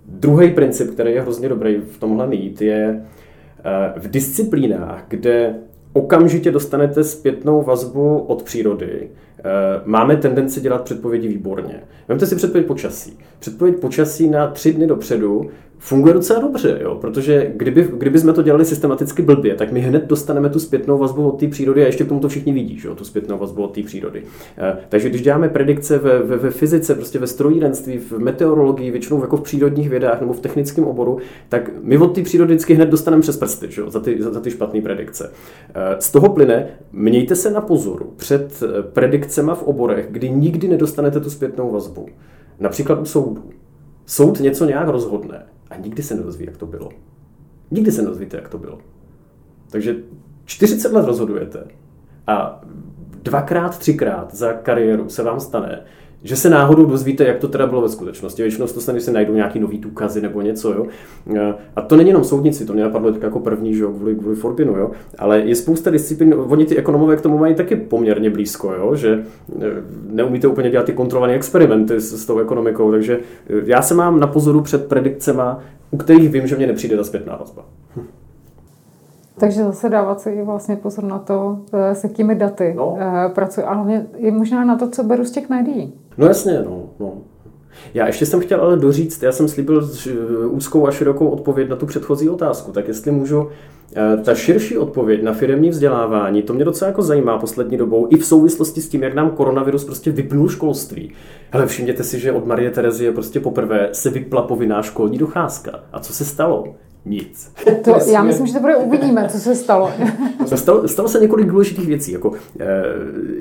[0.07, 3.05] Druhý princip, který je hrozně dobrý v tomhle mít, je
[3.97, 5.55] v disciplínách, kde
[5.93, 9.43] okamžitě dostanete zpětnou vazbu od přírody, eh,
[9.85, 11.83] máme tendenci dělat předpovědi výborně.
[12.09, 13.19] Vemte si předpověď počasí.
[13.39, 16.95] Předpověď počasí na tři dny dopředu funguje docela dobře, jo?
[16.95, 21.29] protože kdyby, kdyby jsme to dělali systematicky blbě, tak my hned dostaneme tu zpětnou vazbu
[21.29, 22.89] od té přírody a ještě k tomu to všichni vidí, že?
[22.89, 24.23] tu zpětnou vazbu od té přírody.
[24.59, 29.21] E, takže když děláme predikce ve, ve, ve fyzice, prostě ve strojírenství, v meteorologii, většinou
[29.21, 32.89] jako v přírodních vědách nebo v technickém oboru, tak my od té přírody vždycky hned
[32.89, 33.83] dostaneme přes prsty že?
[33.87, 35.33] Za, ty, za, za ty špatné predikce.
[35.75, 40.69] E, z toho plyne, mějte se na pozoru před eh, predikcemi v oborech, kdy nikdy
[40.69, 42.07] nedostanete tu zpětnou vazbu.
[42.61, 43.43] Například u soudů.
[44.07, 46.91] Soud něco nějak rozhodne a nikdy se nedozví, jak to bylo.
[47.71, 48.79] Nikdy se nedozvíte, jak to bylo.
[49.71, 49.97] Takže
[50.45, 51.65] 40 let rozhodujete
[52.27, 52.61] a
[53.23, 55.85] dvakrát, třikrát za kariéru se vám stane,
[56.23, 58.43] že se náhodou dozvíte, jak to teda bylo ve skutečnosti.
[58.43, 60.73] Většinou to že se najdou nějaký nový důkazy nebo něco.
[60.73, 60.87] Jo?
[61.77, 64.77] A to není jenom soudnici, to mě napadlo jako první, že jo, kvůli, kvůli Forbinu,
[64.77, 64.91] jo?
[65.19, 68.95] ale je spousta disciplín, oni ty ekonomové k tomu mají taky poměrně blízko, jo?
[68.95, 69.67] že e,
[70.11, 73.21] neumíte úplně dělat ty kontrolované experimenty s, s tou ekonomikou, takže e,
[73.65, 75.59] já se mám na pozoru před predikcema,
[75.91, 77.65] u kterých vím, že mě nepřijde ta zpětná vazba.
[79.39, 82.97] Takže zase dávat si vlastně pozor na to, eh, s jakými daty no.
[83.01, 85.93] Eh, pracuji, ale hlavně i možná na to, co beru z těch médií.
[86.19, 86.91] No jasně, no.
[87.01, 87.13] no.
[87.95, 89.91] Já ještě jsem chtěl ale doříct, já jsem slíbil
[90.49, 93.49] úzkou a širokou odpověď na tu předchozí otázku, tak jestli můžu
[93.97, 98.17] eh, ta širší odpověď na firmní vzdělávání, to mě docela jako zajímá poslední dobou, i
[98.17, 101.13] v souvislosti s tím, jak nám koronavirus prostě vypnul školství.
[101.53, 105.81] Ale všimněte si, že od Marie Terezie prostě poprvé se vypla povinná školní docházka.
[105.93, 106.65] A co se stalo?
[107.09, 107.53] Nic.
[107.85, 109.91] To, já myslím, že to bude uvidíme, co se stalo.
[110.55, 112.13] stalo, stalo se několik důležitých věcí.
[112.13, 112.83] Jako, eh,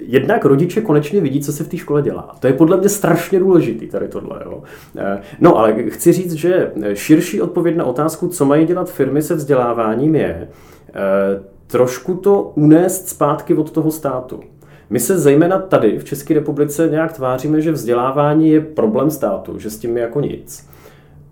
[0.01, 2.35] jednak rodiče konečně vidí, co se v té škole dělá.
[2.39, 4.41] To je podle mě strašně důležitý tady tohle.
[4.45, 4.63] Jo.
[4.97, 9.35] Eh, no ale chci říct, že širší odpověď na otázku, co mají dělat firmy se
[9.35, 10.47] vzděláváním je
[10.89, 10.93] eh,
[11.67, 14.39] trošku to unést zpátky od toho státu.
[14.89, 19.69] My se zejména tady v České republice nějak tváříme, že vzdělávání je problém státu, že
[19.69, 20.67] s tím je jako nic.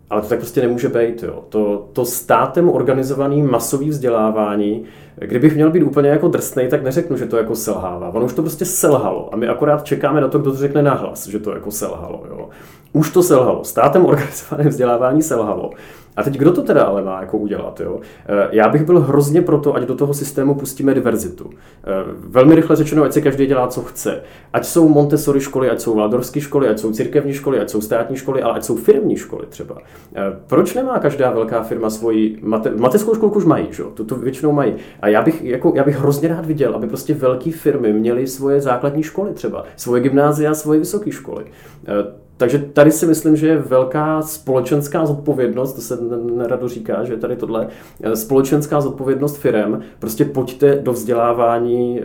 [0.09, 1.23] Ale to tak prostě nemůže být.
[1.23, 1.43] Jo.
[1.49, 4.83] To, to státem organizovaný masový vzdělávání,
[5.15, 8.09] kdybych měl být úplně jako drsnej, tak neřeknu, že to jako selhává.
[8.09, 11.27] Ono už to prostě selhalo a my akorát čekáme na to, kdo to řekne nahlas,
[11.27, 12.23] že to jako selhalo.
[12.29, 12.49] Jo.
[12.93, 13.63] Už to selhalo.
[13.63, 15.71] Státem organizované vzdělávání selhalo.
[16.15, 17.79] A teď kdo to teda ale má jako udělat?
[17.79, 17.99] Jo?
[18.27, 21.49] Eh, já bych byl hrozně proto, ať do toho systému pustíme diverzitu.
[21.49, 24.21] Eh, velmi rychle řečeno, ať si každý dělá, co chce.
[24.53, 28.15] Ať jsou Montessori školy, ať jsou Waldorfské školy, ať jsou církevní školy, ať jsou státní
[28.15, 29.77] školy, ale ať jsou firmní školy třeba.
[30.15, 33.83] Eh, proč nemá každá velká firma svoji mate, mateřskou školku už mají, že?
[33.93, 34.75] To, to většinou mají.
[35.01, 38.61] A já bych, jako, já bych hrozně rád viděl, aby prostě velké firmy měly svoje
[38.61, 41.45] základní školy třeba, svoje gymnázia, svoje vysoké školy.
[42.37, 45.97] Takže tady si myslím, že je velká společenská zodpovědnost, to se
[46.35, 47.67] nerado říká, že tady tohle,
[48.03, 52.03] eh, společenská zodpovědnost firem, prostě pojďte do vzdělávání, eh,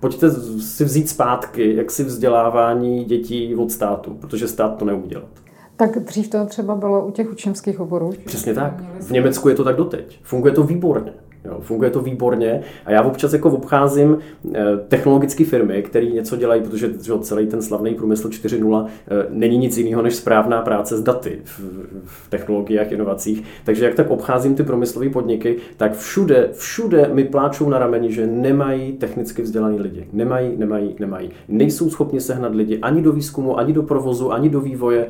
[0.00, 5.28] pojďte si vzít zpátky, jak si vzdělávání dětí od státu, protože stát to neudělat.
[5.76, 8.12] Tak dřív to třeba bylo u těch učňovských oborů.
[8.26, 8.82] Přesně tak.
[9.00, 10.18] V Německu je to tak doteď.
[10.22, 11.12] Funguje to výborně.
[11.46, 14.18] Jo, funguje to výborně a já občas jako obcházím
[14.54, 19.58] eh, technologické firmy, které něco dělají, protože že celý ten slavný průmysl 4.0 eh, není
[19.58, 21.60] nic jiného než správná práce s daty v,
[22.04, 23.42] v technologiích, inovacích.
[23.64, 28.26] Takže jak tak obcházím ty průmyslové podniky, tak všude, všude mi pláčou na rameni, že
[28.26, 30.08] nemají technicky vzdělaný lidi.
[30.12, 31.30] Nemají, nemají, nemají.
[31.48, 35.06] Nejsou schopni sehnat lidi ani do výzkumu, ani do provozu, ani do vývoje.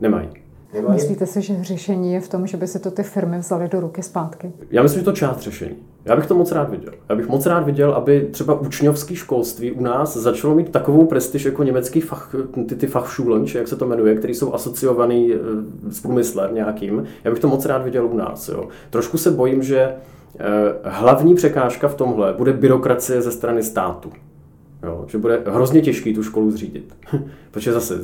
[0.00, 0.39] Nemají.
[0.92, 3.80] Myslíte si, že řešení je v tom, že by se to ty firmy vzaly do
[3.80, 4.52] ruky zpátky?
[4.70, 5.76] Já myslím, že to část řešení.
[6.04, 6.92] Já bych to moc rád viděl.
[7.08, 11.44] Já bych moc rád viděl, aby třeba učňovské školství u nás začalo mít takovou prestiž
[11.44, 12.34] jako německý fach,
[12.68, 15.38] ty, ty Fachschulen, či jak se to jmenuje, který jsou asociovaný eh,
[15.92, 17.04] s průmyslem nějakým.
[17.24, 18.48] Já bych to moc rád viděl u nás.
[18.48, 18.68] Jo.
[18.90, 20.44] Trošku se bojím, že eh,
[20.84, 24.12] hlavní překážka v tomhle bude byrokracie ze strany státu.
[24.82, 26.94] Jo, že bude hrozně těžký tu školu zřídit.
[27.50, 27.94] Protože zase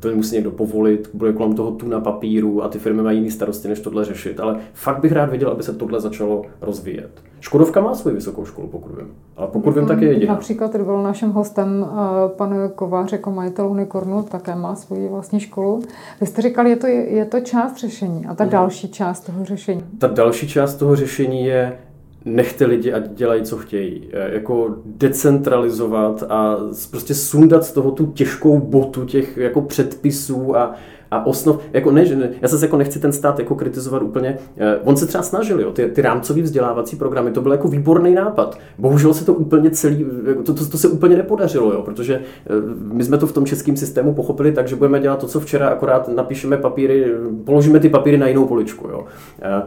[0.00, 3.30] to musí někdo povolit, bude kolem toho tu na papíru a ty firmy mají jiné
[3.30, 4.40] starosti, než tohle řešit.
[4.40, 7.10] Ale fakt bych rád viděl, aby se tohle začalo rozvíjet.
[7.40, 9.14] Škodovka má svoji vysokou školu, pokud vím.
[9.36, 10.32] Ale pokud vím, tak je jediná.
[10.32, 15.40] Například, když byl naším hostem eh, pan Kovář jako majitel Unicornu, také má svoji vlastní
[15.40, 15.82] školu.
[16.20, 18.26] Vy jste říkali, je to, je to část řešení.
[18.26, 18.50] A ta hmm.
[18.50, 19.82] další část toho řešení?
[19.98, 21.78] Ta další část toho řešení je
[22.26, 24.08] nechte lidi, ať dělají, co chtějí.
[24.12, 26.56] E, jako decentralizovat a
[26.90, 30.74] prostě sundat z toho tu těžkou botu těch jako předpisů a,
[31.10, 32.04] a osnov, jako ne,
[32.42, 35.72] já se jako nechci ten stát jako kritizovat úplně, eh, on se třeba snažil, jo,
[35.72, 38.58] ty, ty rámcový vzdělávací programy, to byl jako výborný nápad.
[38.78, 40.06] Bohužel se to úplně celý,
[40.44, 42.52] to, to, to se úplně nepodařilo, jo, protože eh,
[42.92, 45.68] my jsme to v tom českém systému pochopili tak, že budeme dělat to, co včera,
[45.68, 47.06] akorát napíšeme papíry,
[47.44, 49.04] položíme ty papíry na jinou poličku, jo.
[49.42, 49.62] Eh,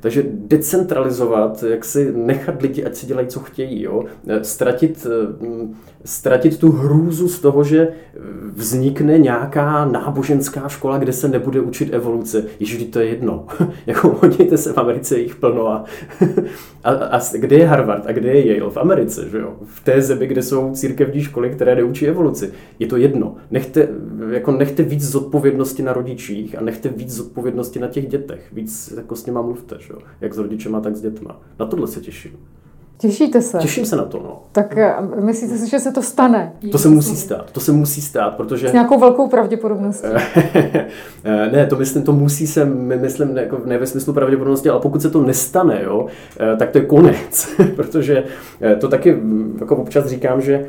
[0.00, 4.04] takže decentralizovat, jak si nechat lidi, ať si dělají, co chtějí, jo,
[4.42, 5.06] ztratit,
[6.04, 7.88] ztratit tu hrůzu z toho, že
[8.56, 12.44] vznikne nějaká náboženská náboženská škola, kde se nebude učit evoluce.
[12.60, 13.46] Ježiš, to je jedno.
[13.86, 15.84] jako podívejte se, v Americe jich plno a,
[16.84, 18.70] a, a, kde je Harvard a kde je Yale?
[18.70, 19.56] V Americe, že jo?
[19.64, 22.52] V té zemi, kde jsou církevní školy, které neučí evoluci.
[22.78, 23.36] Je to jedno.
[23.50, 23.88] Nechte,
[24.30, 28.52] jako nechte víc zodpovědnosti na rodičích a nechte víc zodpovědnosti na těch dětech.
[28.52, 29.98] Víc jako s nima mluvte, že jo?
[30.20, 31.40] Jak s rodičema, tak s dětma.
[31.58, 32.32] Na tohle se těším.
[33.02, 33.58] Těšíte se?
[33.58, 34.42] Těším se na to, no.
[34.52, 36.52] Tak eh, myslíte si, že se to stane?
[36.72, 38.68] To se musí stát, to se musí stát, protože...
[38.68, 40.08] S nějakou velkou pravděpodobností.
[41.24, 44.80] Eh, ne, to myslím, to musí se, myslím, ne, jako ne ve smyslu pravděpodobnosti, ale
[44.80, 46.06] pokud se to nestane, jo,
[46.40, 48.24] eh, tak to je konec, protože
[48.80, 50.66] to taky mm, jako občas říkám, že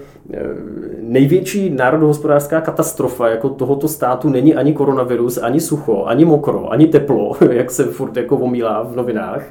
[1.01, 7.35] největší národohospodářská katastrofa jako tohoto státu není ani koronavirus, ani sucho, ani mokro, ani teplo,
[7.51, 9.43] jak se furt jako omílá v novinách,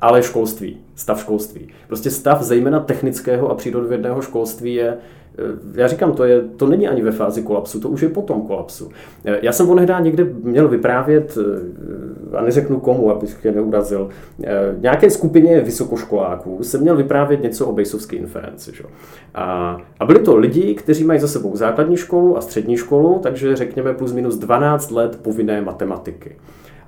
[0.00, 1.68] ale školství, stav školství.
[1.86, 4.88] Prostě stav zejména technického a přírodovědného školství je,
[5.38, 5.42] eh,
[5.74, 8.90] já říkám, to, je, to není ani ve fázi kolapsu, to už je potom kolapsu.
[9.24, 14.08] Eh, já jsem onehdá někde měl vyprávět, eh, a neřeknu komu, abych je neurazil,
[14.78, 18.72] nějaké skupině vysokoškoláků jsem měl vyprávět něco o bejsovské inferenci.
[18.76, 18.84] Že?
[19.34, 23.56] A, a byli to lidi, kteří mají za sebou základní školu a střední školu, takže
[23.56, 26.36] řekněme plus minus 12 let povinné matematiky.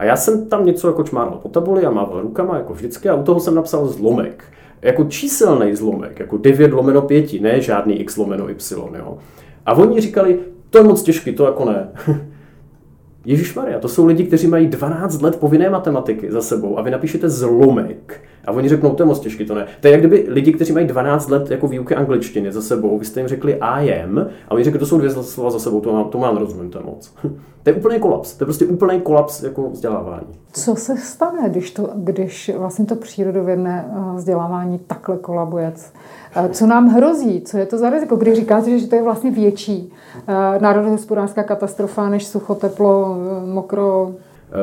[0.01, 3.15] A já jsem tam něco jako čmárnul po tabuli a mával rukama, jako vždycky, a
[3.15, 4.45] u toho jsem napsal zlomek.
[4.83, 8.99] Jako číselný zlomek, jako 9 lomeno 5, ne žádný x lomeno y.
[8.99, 9.19] Jo.
[9.67, 10.39] A oni říkali,
[10.71, 11.89] to je moc těžký, to jako ne.
[13.25, 16.91] Ježíš Maria, to jsou lidi, kteří mají 12 let povinné matematiky za sebou a vy
[16.91, 19.67] napíšete zlomek a oni řeknou, to je moc těžký, to ne.
[19.81, 23.05] To je jak kdyby lidi, kteří mají 12 let jako výuky angličtiny za sebou, vy
[23.05, 25.93] jste jim řekli I am a oni řekli, to jsou dvě slova za sebou, to
[25.93, 27.13] mám, to mám rozumím, to je moc.
[27.63, 30.27] to je úplný kolaps, to je prostě úplný kolaps jako vzdělávání.
[30.53, 35.73] Co se stane, když, to, když vlastně to přírodovědné eh, vzdělávání takhle kolabuje?
[36.37, 37.41] Eh, co nám hrozí?
[37.41, 38.17] Co je to za riziko?
[38.17, 39.93] Když říkáte, že to je vlastně větší
[40.29, 44.13] eh, národohospodářská katastrofa než sucho, teplo, mokro,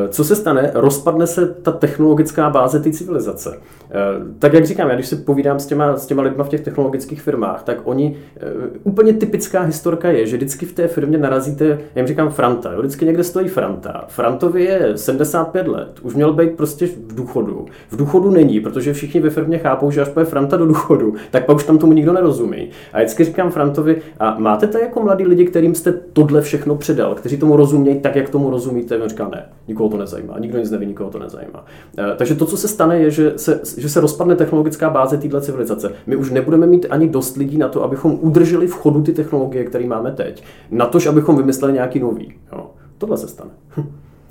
[0.09, 0.71] co se stane?
[0.73, 3.57] Rozpadne se ta technologická báze té civilizace.
[3.91, 3.93] Eh,
[4.39, 7.21] tak jak říkám, já když se povídám s těma, s těma lidma v těch technologických
[7.21, 8.41] firmách, tak oni, eh,
[8.83, 12.79] úplně typická historka je, že vždycky v té firmě narazíte, já jim říkám Franta, jo,
[12.79, 14.05] vždycky někde stojí Franta.
[14.07, 17.65] Frantovi je 75 let, už měl být prostě v důchodu.
[17.91, 21.45] V důchodu není, protože všichni ve firmě chápou, že až půjde Franta do důchodu, tak
[21.45, 22.69] pak už tam tomu nikdo nerozumí.
[22.93, 27.15] A vždycky říkám Frantovi, a máte to jako mladí lidi, kterým jste tohle všechno předal,
[27.15, 28.97] kteří tomu rozumějí tak, jak tomu rozumíte?
[28.97, 29.45] On říká ne
[29.77, 31.65] nikoho to nezajímá, nikdo nic neví, nikoho to nezajímá.
[31.97, 35.41] Eh, takže to, co se stane, je, že se, že se rozpadne technologická báze této
[35.41, 35.91] civilizace.
[36.07, 39.63] My už nebudeme mít ani dost lidí na to, abychom udrželi v chodu ty technologie,
[39.63, 42.33] které máme teď, na to, abychom vymysleli nějaký nový.
[42.51, 42.71] Jo.
[42.97, 43.51] Tohle se stane.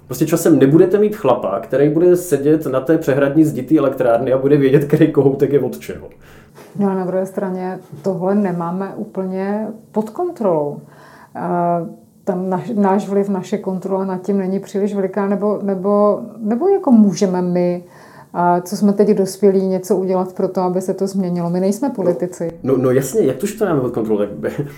[0.06, 4.56] Prostě časem nebudete mít chlapa, který bude sedět na té přehradní zditý elektrárny a bude
[4.56, 6.08] vědět, který kohoutek je od čeho.
[6.78, 10.80] No a na druhé straně tohle nemáme úplně pod kontrolou
[12.26, 16.92] tam naš, náš vliv, naše kontrola nad tím není příliš veliká, nebo, nebo, nebo jako
[16.92, 17.84] můžeme my
[18.38, 21.50] a co jsme teď dospělí, něco udělat pro to, aby se to změnilo.
[21.50, 22.50] My nejsme politici.
[22.62, 24.20] No, no jasně, jak to, že to máme pod kontrolou?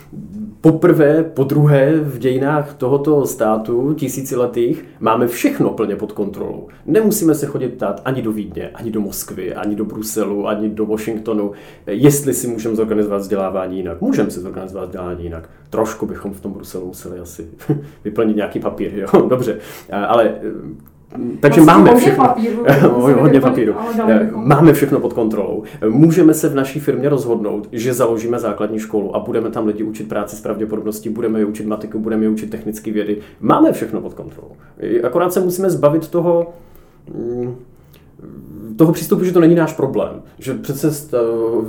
[0.61, 6.68] Poprvé, po druhé v dějinách tohoto státu, tisíciletých, máme všechno plně pod kontrolou.
[6.87, 10.87] Nemusíme se chodit ptát ani do Vídně, ani do Moskvy, ani do Bruselu, ani do
[10.87, 11.53] Washingtonu,
[11.87, 14.01] jestli si můžeme zorganizovat vzdělávání jinak.
[14.01, 15.51] Můžeme si zorganizovat vzdělávání jinak.
[15.71, 17.47] Trošku bychom v tom Bruselu museli asi
[18.05, 19.59] vyplnit nějaký papír, jo, dobře.
[20.09, 20.35] Ale
[21.40, 22.25] takže máme všechno.
[22.25, 22.64] Papíru,
[23.21, 23.75] hodně papíru.
[24.35, 25.62] Máme všechno pod kontrolou.
[25.88, 30.09] Můžeme se v naší firmě rozhodnout, že založíme základní školu a budeme tam lidi učit
[30.09, 33.18] práci s pravděpodobností, budeme je učit matiku, budeme je učit technické vědy.
[33.40, 34.53] Máme všechno pod kontrolou.
[35.03, 36.53] Akorát se musíme zbavit toho,
[37.14, 37.57] mm,
[38.77, 40.23] toho přístupu, že to není náš problém.
[40.38, 40.88] Že přece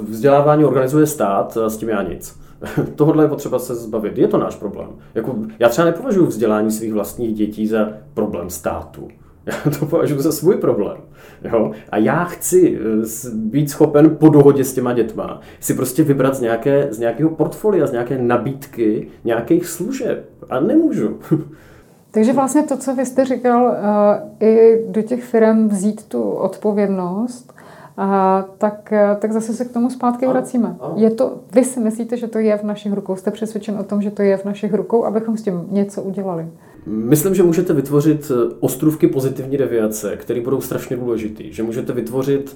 [0.10, 2.40] vzdělávání organizuje stát a s tím já nic.
[2.96, 4.18] Tohle je potřeba se zbavit.
[4.18, 4.90] Je to náš problém.
[5.16, 9.08] Jako, já třeba nepovažuji vzdělání svých vlastních dětí za problém státu.
[9.50, 10.98] Já to považuji za svůj problém.
[11.44, 11.72] Jo?
[11.90, 16.42] A já chci eh, být schopen po dohodě s těma dětma si prostě vybrat z,
[16.42, 20.30] nějaké, z nějakého portfolia, z nějaké nabídky nějakých služeb.
[20.50, 21.20] A nemůžu.
[22.12, 23.76] Takže vlastně to, co vy jste říkal,
[24.40, 27.54] eh, i do těch firm vzít tu odpovědnost,
[28.58, 30.76] tak, eh, tak zase se k tomu zpátky vracíme.
[30.96, 33.16] Je to, vy si myslíte, že to je v našich rukou?
[33.16, 36.48] Jste přesvědčen o tom, že to je v našich rukou, abychom s tím něco udělali?
[36.92, 41.44] Myslím, že můžete vytvořit eh, ostrůvky pozitivní deviace, které budou strašně důležité.
[41.52, 42.56] Že můžete vytvořit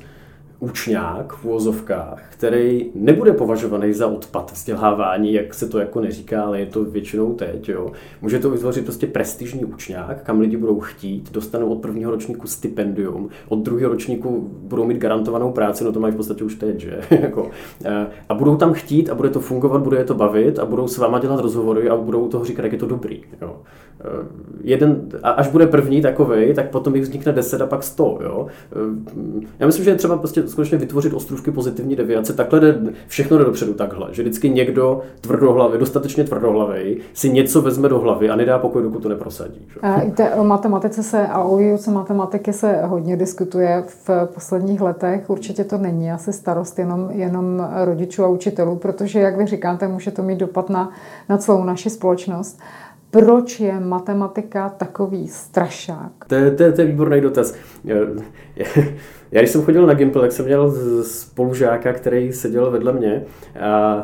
[0.63, 6.59] učňák v úvozovkách, který nebude považovaný za odpad vzdělávání, jak se to jako neříká, ale
[6.59, 7.69] je to většinou teď.
[7.69, 7.91] Jo.
[8.21, 13.29] Může to vytvořit prostě prestižní učňák, kam lidi budou chtít, dostanou od prvního ročníku stipendium,
[13.47, 17.01] od druhého ročníku budou mít garantovanou práci, no to mají v podstatě už teď, že?
[17.21, 17.49] Jako,
[17.85, 20.87] eh, a budou tam chtít a bude to fungovat, bude je to bavit a budou
[20.87, 23.23] s váma dělat rozhovory a budou toho říkat, jak je to dobrý.
[23.41, 23.55] Jo.
[24.01, 24.27] Eh,
[24.61, 28.19] jeden, a až bude první takový, tak potom jich vznikne 10 a pak 100.
[28.23, 28.47] Jo.
[28.71, 32.33] Eh, já myslím, že je třeba prostě skutečně vytvořit ostrůvky pozitivní deviace.
[32.33, 37.89] Takhle jde, všechno jde dopředu takhle, že vždycky někdo tvrdohlavý, dostatečně tvrdohlavý, si něco vezme
[37.89, 39.67] do hlavy a nedá pokoj, dokud to neprosadí.
[39.73, 39.79] Že?
[39.79, 45.29] A o matematice se a o výuce matematiky se hodně diskutuje v posledních letech.
[45.29, 50.11] Určitě to není asi starost jenom, jenom rodičů a učitelů, protože, jak vy říkáte, může
[50.11, 50.91] to mít dopad na,
[51.29, 52.59] na celou naši společnost
[53.13, 56.11] proč je matematika takový strašák?
[56.27, 57.55] To je, to je, to je výborný dotaz.
[59.31, 63.25] Já když jsem chodil na Gimple, tak jsem měl spolužáka, který seděl vedle mě
[63.59, 64.03] a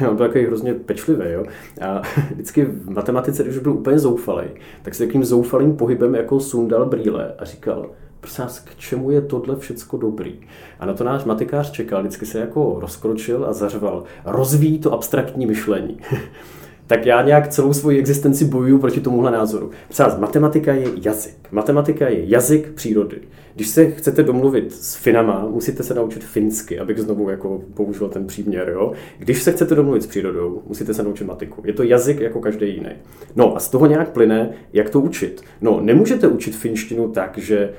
[0.00, 1.24] uh, on byl takový hrozně pečlivý.
[1.32, 1.44] Jo?
[1.80, 4.46] A vždycky v matematice, když byl úplně zoufalý,
[4.82, 7.90] tak se takým zoufalým pohybem jako sundal brýle a říkal,
[8.20, 10.40] prosím k čemu je tohle všecko dobrý?
[10.80, 15.46] A na to náš matikář čekal, vždycky se jako rozkročil a zařval, rozvíjí to abstraktní
[15.46, 15.98] myšlení.
[16.86, 19.70] tak já nějak celou svoji existenci bojuju proti tomuhle názoru.
[19.88, 21.34] Přáz, matematika je jazyk.
[21.50, 23.20] Matematika je jazyk přírody.
[23.54, 28.26] Když se chcete domluvit s Finama, musíte se naučit finsky, abych znovu jako použil ten
[28.26, 28.68] příměr.
[28.68, 28.92] Jo?
[29.18, 31.62] Když se chcete domluvit s přírodou, musíte se naučit matiku.
[31.66, 32.90] Je to jazyk jako každý jiný.
[33.36, 35.42] No a z toho nějak plyne, jak to učit.
[35.60, 37.72] No, nemůžete učit finštinu tak, že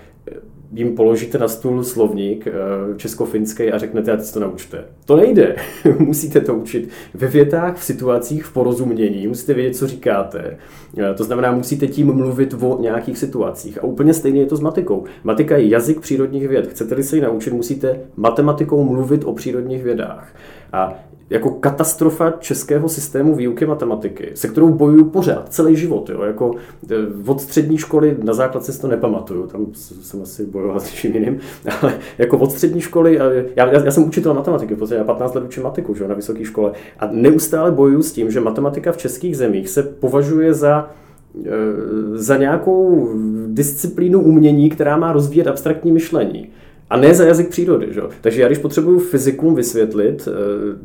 [0.76, 2.48] jim položíte na stůl slovník
[2.98, 4.86] česko-finský a řeknete, a to naučte.
[5.06, 5.56] To nejde.
[6.00, 10.58] musíte to učit ve větách, v situacích, v porozumění, musíte vědět, co říkáte.
[11.18, 13.78] To znamená, musíte tím mluvit o nějakých situacích.
[13.78, 15.04] A úplně stejně je to s matikou.
[15.24, 16.68] Matika je jazyk přírodních věd.
[16.68, 20.36] Chcete-li se ji naučit, musíte matematikou mluvit o přírodních vědách.
[20.74, 26.10] A jako katastrofa českého systému výuky matematiky, se kterou bojuju pořád, celý život.
[26.10, 26.22] Jo?
[26.22, 26.52] Jako
[26.92, 26.96] eh,
[27.26, 31.40] od střední školy na základce si to nepamatuju, tam jsem asi bojoval s čím jiným,
[31.82, 35.44] ale jako od střední školy, já, já, já jsem učitel matematiky, protože já 15 let
[35.44, 39.38] učím matiku že, na vysoké škole a neustále bojuju s tím, že matematika v českých
[39.38, 40.90] zemích se považuje za
[41.46, 41.50] eh,
[42.14, 43.10] za nějakou
[43.48, 46.50] disciplínu umění, která má rozvíjet abstraktní myšlení.
[46.90, 47.88] A ne za jazyk přírody.
[47.92, 48.02] Že?
[48.22, 50.32] Takže já když potřebuju fyzikům vysvětlit e,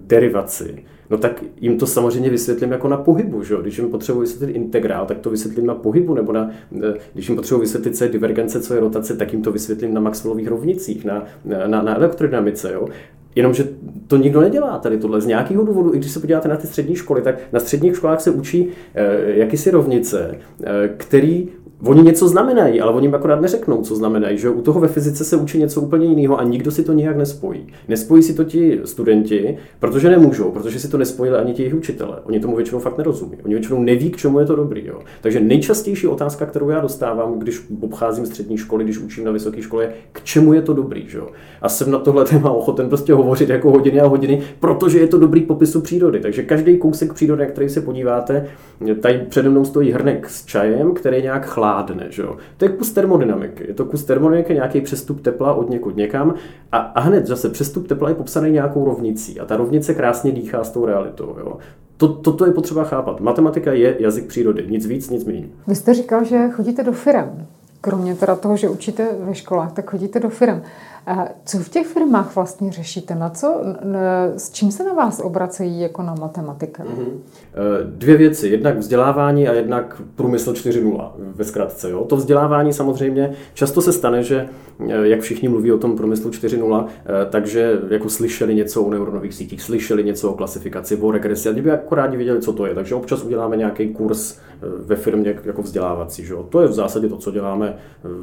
[0.06, 3.42] derivaci, no tak jim to samozřejmě vysvětlím jako na pohybu.
[3.42, 3.54] Že?
[3.62, 6.50] Když jim potřebuji vysvětlit integrál, tak to vysvětlím na pohybu, nebo na,
[6.82, 9.94] e, když jim potřebuji vysvětlit, co je divergence, co je rotace, tak jim to vysvětlím
[9.94, 12.72] na Maxwellových rovnicích, na, na, na elektrodynamice.
[12.72, 12.88] Jo?
[13.34, 13.68] Jenomže
[14.06, 15.94] to nikdo nedělá tady tohle z nějakého důvodu.
[15.94, 19.32] I když se podíváte na ty střední školy, tak na středních školách se učí e,
[19.38, 21.48] jakýsi rovnice, e, který
[21.84, 24.38] Oni něco znamenají, ale oni jim akorát neřeknou, co znamenají.
[24.38, 27.16] Že u toho ve fyzice se učí něco úplně jiného a nikdo si to nijak
[27.16, 27.66] nespojí.
[27.88, 32.16] Nespojí si to ti studenti, protože nemůžou, protože si to nespojili ani ti jejich učitele.
[32.24, 33.36] Oni tomu většinou fakt nerozumí.
[33.44, 34.86] Oni většinou neví, k čemu je to dobrý.
[34.86, 34.98] Jo.
[35.20, 39.84] Takže nejčastější otázka, kterou já dostávám, když obcházím střední školy, když učím na vysoké škole,
[39.84, 41.08] je, k čemu je to dobrý.
[41.08, 41.20] Že?
[41.62, 45.18] A jsem na tohle téma ochoten prostě hovořit jako hodiny a hodiny, protože je to
[45.18, 46.20] dobrý popisu přírody.
[46.20, 48.46] Takže každý kousek přírody, na který se podíváte,
[49.00, 52.06] tady přede mnou stojí hrnek s čajem, který nějak chlá chladne.
[52.10, 52.36] Že jo?
[52.56, 53.64] To je kus termodynamiky.
[53.68, 56.34] Je to kus termodynamiky, nějaký přestup tepla od někud někam
[56.72, 60.64] a, a hned zase přestup tepla je popsaný nějakou rovnicí a ta rovnice krásně dýchá
[60.64, 61.36] s tou realitou.
[61.38, 61.58] Jo?
[61.96, 63.20] To, toto je potřeba chápat.
[63.20, 64.66] Matematika je jazyk přírody.
[64.68, 65.48] Nic víc, nic méně.
[65.66, 67.46] Vy jste říkal, že chodíte do firm.
[67.80, 70.62] Kromě teda toho, že učíte ve školách, tak chodíte do firm.
[71.44, 73.14] Co v těch firmách vlastně řešíte?
[73.14, 73.62] Na co,
[74.36, 76.84] s čím se na vás obracejí jako na matematika?
[76.84, 77.20] Mm-hmm.
[77.84, 78.48] Dvě věci.
[78.48, 81.90] Jednak vzdělávání a jednak průmysl 4.0 ve zkratce.
[81.90, 82.04] Jo?
[82.04, 84.48] To vzdělávání samozřejmě často se stane, že
[84.88, 89.34] eh, jak všichni mluví o tom průmyslu 4.0, eh, takže jako slyšeli něco o neuronových
[89.34, 92.74] sítích, slyšeli něco o klasifikaci, o regresi a by jako rádi věděli, co to je.
[92.74, 96.24] Takže občas uděláme nějaký kurz ve firmě jako vzdělávací.
[96.24, 96.42] Že jo?
[96.42, 97.76] To je v zásadě to, co děláme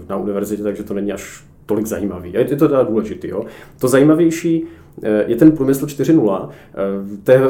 [0.10, 2.38] na univerzitě, takže to není až tolik zajímavý.
[2.38, 3.28] A je to teda důležitý.
[3.28, 3.46] Jo?
[3.80, 4.66] To zajímavější
[5.28, 6.50] je ten průmysl 4.0.
[6.50, 7.42] Eh, to je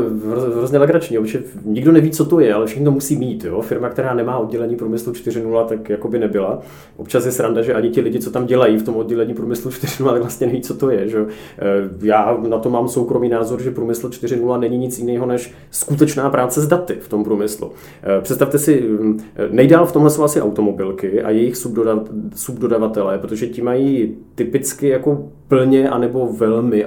[0.55, 3.45] hrozně legrační, protože nikdo neví, co to je, ale všichni to musí mít.
[3.45, 3.61] Jo?
[3.61, 6.59] Firma, která nemá oddělení průmyslu 4.0, tak jako by nebyla.
[6.97, 10.11] Občas je sranda, že ani ti lidi, co tam dělají v tom oddělení průmyslu 4.0,
[10.11, 11.07] tak vlastně neví, co to je.
[11.07, 11.25] Že?
[11.27, 11.63] Eh,
[12.01, 16.61] já na to mám soukromý názor, že průmysl 4.0 není nic jiného než skutečná práce
[16.61, 17.71] s daty v tom průmyslu.
[18.21, 19.19] Představte si, hm,
[19.49, 21.57] nejdál v tomhle jsou asi automobilky a jejich
[22.35, 26.85] subdodavatelé, protože ti mají typicky jako plně anebo velmi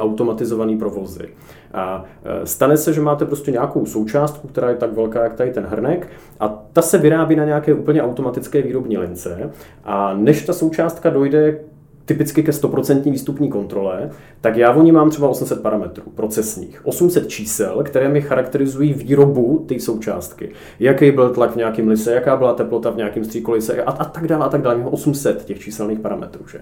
[0.51, 1.29] automatizovaný provozy.
[1.75, 5.51] A e, stane se, že máte prostě nějakou součástku, která je tak velká, jak tady
[5.51, 6.09] ten hrnek,
[6.41, 9.51] a ta se vyrábí na nějaké úplně automatické výrobní lince.
[9.85, 11.59] A než ta součástka dojde
[12.05, 17.29] typicky ke 100% výstupní kontrole, tak já o ní mám třeba 800 parametrů procesních, 800
[17.29, 20.51] čísel, které mi charakterizují výrobu té součástky.
[20.81, 24.27] Jaký byl tlak v nějakém lise, jaká byla teplota v nějakém stříkolise a, a tak
[24.27, 24.85] dále a tak dále.
[24.91, 26.47] 800 těch číselných parametrů.
[26.47, 26.59] Že?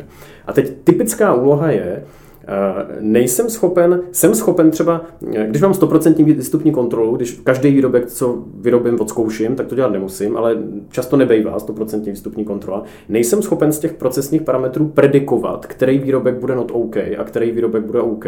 [0.47, 2.05] A teď typická úloha je,
[3.01, 8.39] nejsem schopen, jsem schopen třeba, eh, když mám 100% výstupní kontrolu, když každý výrobek, co
[8.61, 10.57] vyrobím, odzkouším, tak to dělat nemusím, ale
[10.91, 12.83] často nebejvá 100% výstupní kontrola.
[13.09, 17.85] Nejsem schopen z těch procesních parametrů predikovat, který výrobek bude not OK a který výrobek
[17.85, 18.27] bude OK.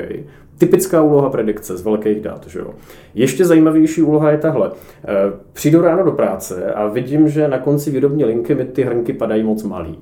[0.59, 2.47] Typická úloha predikce z velkých dat.
[2.47, 2.71] Že jo?
[3.15, 4.71] Ještě zajímavější úloha je tahle.
[5.05, 5.09] Eh,
[5.53, 9.43] přijdu ráno do práce a vidím, že na konci výrobní linky mi ty hrnky padají
[9.43, 9.99] moc malý.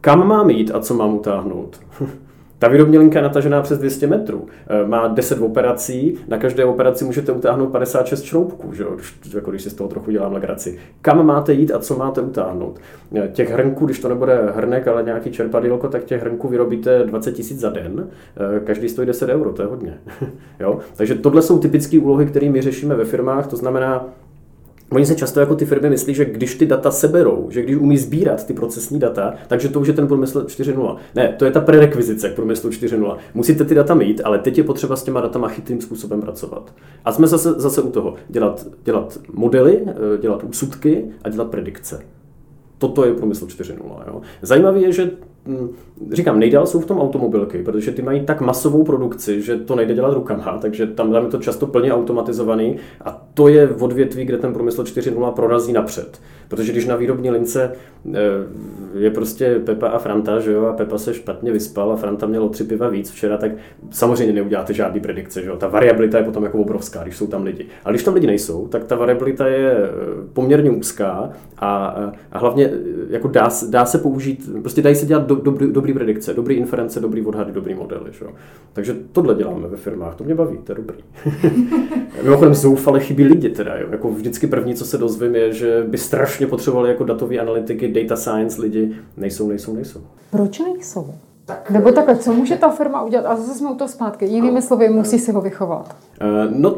[0.00, 1.80] Kam mám jít a co mám utáhnout?
[2.64, 4.46] Ta linka je natažená přes 200 metrů.
[4.66, 8.84] Eh, má 10 operací, na každé operaci můžete utáhnout 56 šroubků, že?
[9.34, 10.78] Jako když si z toho trochu dělám legraci.
[11.02, 12.78] Kam máte jít a co máte utáhnout?
[13.16, 17.32] Eh, těch hrnků, když to nebude hrnek, ale nějaký čerpadílko, tak těch hrnků vyrobíte 20
[17.32, 18.08] tisíc za den.
[18.56, 19.98] Eh, každý stojí 10 euro, to je hodně.
[20.60, 20.78] jo?
[20.96, 24.06] Takže tohle jsou typické úlohy, které my řešíme ve firmách, to znamená,
[24.94, 27.98] Oni se často jako ty firmy myslí, že když ty data seberou, že když umí
[27.98, 30.96] sbírat ty procesní data, takže to už je ten průmysl 4.0.
[31.14, 33.16] Ne, to je ta prerekvizice k průmyslu 4.0.
[33.34, 36.74] Musíte ty data mít, ale teď je potřeba s těma datama chytrým způsobem pracovat.
[37.04, 38.14] A jsme zase, zase u toho.
[38.28, 42.00] Dělat, dělat modely, eh, dělat úsudky a dělat predikce.
[42.78, 44.20] Toto je průmysl 4.0.
[44.42, 45.10] Zajímavé je, že
[46.12, 49.94] říkám, nejdál jsou v tom automobilky, protože ty mají tak masovou produkci, že to nejde
[49.94, 54.52] dělat rukama, takže tam, je to často plně automatizovaný a to je odvětví, kde ten
[54.52, 56.20] průmysl 4.0 prorazí napřed.
[56.48, 57.72] Protože když na výrobní lince
[58.14, 58.18] eh,
[58.94, 62.44] je prostě Pepa a Franta, že jo, a Pepa se špatně vyspal a Franta měl
[62.44, 63.52] o tři piva víc včera, tak
[63.90, 65.56] samozřejmě neuděláte žádný predikce, že jo.
[65.56, 67.66] Ta variabilita je potom jako obrovská, když jsou tam lidi.
[67.84, 69.88] A když tam lidi nejsou, tak ta variabilita je eh,
[70.32, 71.86] poměrně úzká a,
[72.32, 72.70] a hlavně
[73.10, 77.00] jako dá, dá se použít, prostě dají se dělat do, dobrý, dobrý predikce, dobrý inference,
[77.00, 78.30] dobrý odhady, dobrý modely, že jo.
[78.72, 80.96] Takže tohle děláme ve firmách, to mě baví, to je dobrý.
[82.22, 83.86] Mimochodem zoufale chybí lidi teda, jo.
[83.90, 88.16] Jako vždycky první, co se dozvím, je, že by strašně potřebovali jako datové analytiky, data
[88.16, 88.96] science lidi.
[89.16, 90.00] Nejsou, nejsou, nejsou.
[90.30, 91.14] Proč nejsou?
[91.46, 93.26] Tak, Nebo takhle, co může ta firma udělat?
[93.26, 94.24] A zase jsme u toho zpátky.
[94.24, 95.96] Jinými slovy, musí si ho vychovat.
[96.20, 96.76] Eh, no,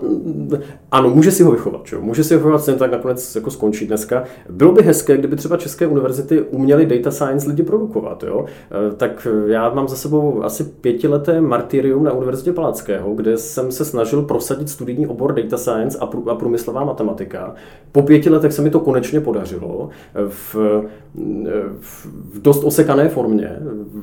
[0.91, 1.85] ano, může si ho vychovat.
[1.85, 2.01] Čo?
[2.01, 4.25] Může si ho vychovat, sem tak nakonec jako skončí dneska.
[4.51, 8.23] Bylo by hezké, kdyby třeba české univerzity uměly data science lidi produkovat.
[8.23, 8.45] Jo?
[8.47, 13.85] Eh, tak já mám za sebou asi pětileté martyrium na Univerzitě Palackého, kde jsem se
[13.85, 17.55] snažil prosadit studijní obor data science a průmyslová matematika.
[17.93, 19.89] Po pěti letech se mi to konečně podařilo
[20.29, 20.55] v,
[21.81, 23.57] v dost osekané formě,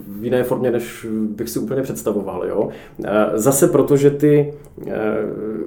[0.08, 2.46] v jiné formě, než bych si úplně představoval.
[2.48, 2.70] Jo?
[3.06, 4.54] Eh, zase proto, že ty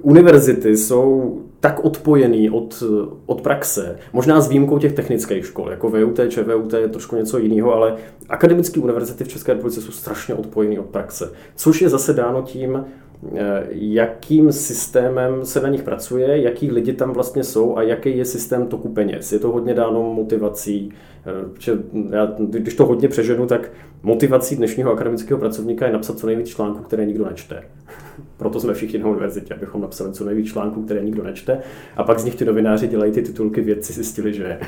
[0.03, 2.83] univerzity jsou tak odpojený od,
[3.27, 7.75] od praxe, možná s výjimkou těch technických škol, jako VUT, ČVUT je trošku něco jiného,
[7.75, 7.97] ale
[8.29, 12.85] akademické univerzity v České republice jsou strašně odpojený od praxe, což je zase dáno tím,
[13.35, 18.25] eh, jakým systémem se na nich pracuje, jaký lidi tam vlastně jsou a jaký je
[18.25, 19.33] systém toku peněz.
[19.33, 20.93] Je to hodně dáno motivací,
[22.11, 23.71] já, když to hodně přeženu, tak
[24.03, 27.63] motivací dnešního akademického pracovníka je napsat co nejvíc článků, které nikdo nečte.
[28.37, 31.61] Proto jsme všichni na univerzitě, abychom napsali co nejvíc článků, které nikdo nečte.
[31.97, 34.59] A pak z nich ti novináři dělají ty titulky, vědci zjistili, že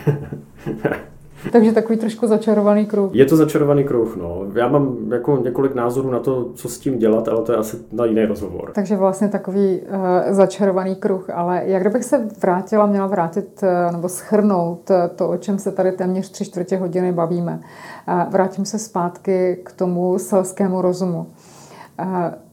[1.52, 3.10] Takže takový trošku začarovaný kruh.
[3.14, 4.42] Je to začarovaný kruh, no.
[4.54, 7.76] Já mám jako několik názorů na to, co s tím dělat, ale to je asi
[7.92, 8.70] na jiný rozhovor.
[8.74, 9.98] Takže vlastně takový uh,
[10.34, 15.36] začarovaný kruh, ale jak kdybych se vrátila, měla vrátit uh, nebo schrnout uh, to, o
[15.36, 17.60] čem se tady téměř tři čtvrtě hodiny bavíme.
[18.08, 21.26] Uh, vrátím se zpátky k tomu selskému rozumu.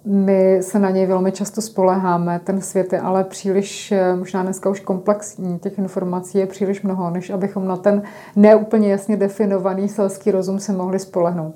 [0.06, 4.80] My se na něj velmi často spoleháme, ten svět je ale příliš, možná dneska už
[4.80, 8.02] komplexní, těch informací je příliš mnoho, než abychom na ten
[8.36, 11.56] neúplně jasně definovaný selský rozum se mohli spolehnout.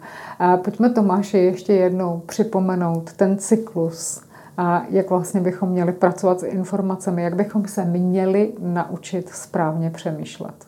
[0.63, 4.21] Pojďme Tomáši ještě jednou připomenout ten cyklus,
[4.61, 10.67] a jak vlastně bychom měli pracovat s informacemi, jak bychom se měli naučit správně přemýšlet.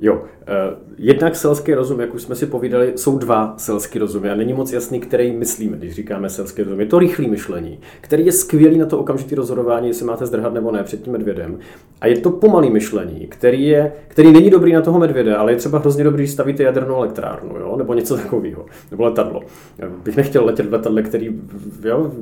[0.00, 0.37] Jo, eh,
[0.98, 4.72] jednak selský rozum, jak už jsme si povídali, jsou dva selský rozumy a není moc
[4.72, 6.80] jasný, který myslíme, když říkáme selský rozum.
[6.80, 10.72] Je to rychlé myšlení, který je skvělý na to okamžitý rozhodování, jestli máte zdrhat nebo
[10.72, 11.58] ne před tím medvědem.
[12.00, 15.56] A je to pomalý myšlení, který, je, který není dobrý na toho medvěda, ale je
[15.56, 17.76] třeba hrozně dobrý, když stavíte jadernou elektrárnu, jo?
[17.76, 19.42] nebo něco takového, nebo letadlo.
[20.04, 21.40] Bych nechtěl letět v letadle, který
[21.84, 22.12] jo,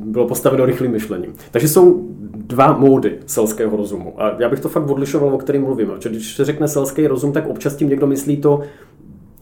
[0.00, 1.32] bylo postaveno rychlým myšlením.
[1.50, 2.08] Takže jsou
[2.46, 4.14] dva módy selského rozumu.
[4.22, 5.90] A já bych to fakt odlišoval, o kterým mluvím.
[6.08, 8.60] Když se řekne selský rozum, tak občas tím někdo myslí to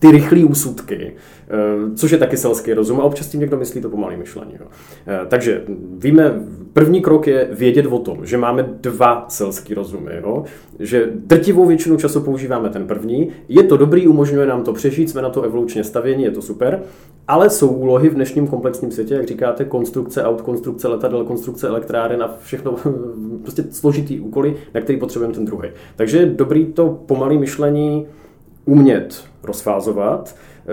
[0.04, 3.90] ty rychlé úsudky, eh, což je taky selský rozum, a občas tím někdo myslí to
[3.90, 4.52] pomalé myšlení.
[4.60, 4.66] Jo.
[5.06, 5.64] Eh, takže
[5.98, 6.40] víme,
[6.72, 10.44] první krok je vědět o tom, že máme dva selský rozumy, jo.
[10.78, 15.22] že drtivou většinu času používáme ten první, je to dobrý, umožňuje nám to přežít, jsme
[15.22, 16.82] na to evolučně stavěni, je to super,
[17.28, 22.22] ale jsou úlohy v dnešním komplexním světě, jak říkáte, konstrukce aut, konstrukce letadel, konstrukce elektráren
[22.22, 22.76] a všechno,
[23.42, 25.68] prostě složitý úkoly, na který potřebujeme ten druhý.
[25.96, 28.06] Takže dobrý to pomalé myšlení
[28.64, 30.36] umět rozfázovat.
[30.66, 30.70] Eh,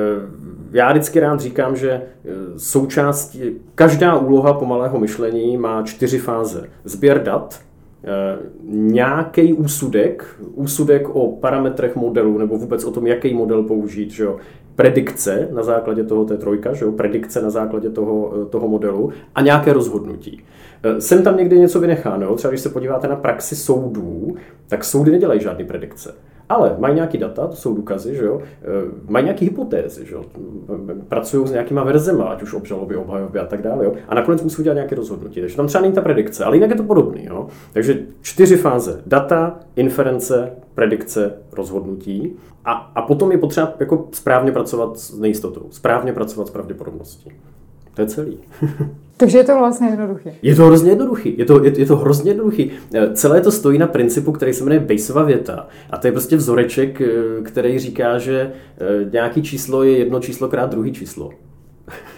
[0.71, 3.41] já vždycky rád říkám, že eh, součástí,
[3.75, 6.69] každá úloha pomalého myšlení má čtyři fáze.
[6.83, 7.59] Sběr dat,
[8.03, 8.37] eh,
[8.69, 14.37] nějaký úsudek, úsudek o parametrech modelu nebo vůbec o tom, jaký model použít, že jo?
[14.75, 16.91] predikce na základě toho, té trojka, že jo?
[16.91, 20.43] predikce na základě toho, toho modelu a nějaké rozhodnutí.
[20.99, 24.35] Jsem tam někdy něco vynecháno, třeba když se podíváte na praxi soudů,
[24.67, 26.13] tak soudy nedělají žádné predikce.
[26.51, 28.41] Ale mají nějaký data, to jsou důkazy, že jo?
[28.41, 30.25] E, mají nějaké hypotézy, že jo?
[31.07, 33.85] pracují s nějakýma verzema, ať už obžaloby, obhajoby a tak dále.
[33.85, 33.93] Jo?
[34.07, 35.39] A nakonec musí udělat nějaké rozhodnutí.
[35.39, 37.25] Takže tam třeba není ta predikce, ale jinak je to podobný.
[37.25, 37.47] Jo?
[37.73, 39.01] Takže čtyři fáze.
[39.05, 42.35] Data, inference, predikce, rozhodnutí.
[42.65, 47.31] A, a potom je potřeba jako správně pracovat s nejistotou, správně pracovat s pravděpodobností.
[47.93, 48.37] To je celý.
[49.21, 50.33] Takže je to vlastně jednoduché.
[50.41, 51.33] Je to hrozně jednoduchý.
[51.37, 52.71] Je to, je, je to hrozně jednoduchý.
[52.93, 55.67] Eh, celé to stojí na principu, který se jmenuje Baseova věta.
[55.89, 57.07] A to je prostě vzoreček, eh,
[57.43, 61.31] který říká, že eh, nějaký číslo je jedno číslo krát druhý číslo.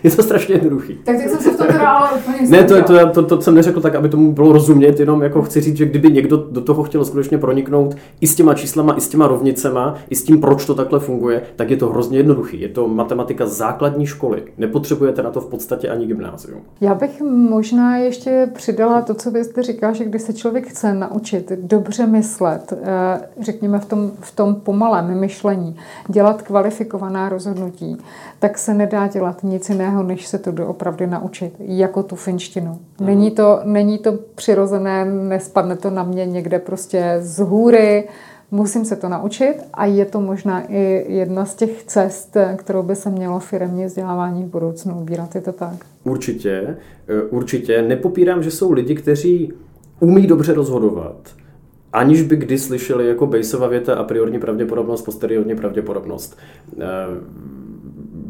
[0.04, 1.00] Je to strašně jednoduchý.
[1.04, 3.56] Tak teď jsem se v tom teda ale úplně Ne, to, to, to, to, jsem
[3.56, 6.84] neřekl tak, aby tomu bylo rozumět, jenom jako chci říct, že kdyby někdo do toho
[6.84, 10.66] chtěl skutečně proniknout i s těma číslama, i s těma rovnicema, i s tím, proč
[10.66, 12.62] to takhle funguje, tak je to hrozně jednoduchý.
[12.62, 14.44] Je to matematika základní školy.
[14.58, 16.62] Nepotřebujete na to v podstatě ani gymnázium.
[16.82, 20.94] Já bych možná ještě přidala to, co vy jste říkal, že když se člověk chce
[20.94, 25.76] naučit dobře myslet, eh, řekněme v tom, v tom pomalém myšlení,
[26.08, 27.98] dělat kvalifikovaná rozhodnutí,
[28.40, 32.80] tak se nedá dělat nic jiného, než se to doopravdy naučit, jako tu finštinu.
[33.02, 38.08] Není to, není to přirozené, nespadne to na mě někde prostě z hůry,
[38.52, 42.96] musím se to naučit a je to možná i jedna z těch cest, kterou by
[42.96, 45.36] se mělo firmní vzdělávání v budoucnu ubírat.
[45.36, 45.74] Je to tak?
[46.04, 46.78] Určitě,
[47.08, 47.82] eh, určitě.
[47.82, 49.54] Nepopírám, že jsou lidi, kteří
[50.00, 51.16] umí dobře rozhodovat,
[51.94, 56.38] aniž by kdy slyšeli jako Bejsova věta a priorní pravděpodobnost, posteriorní pravděpodobnost.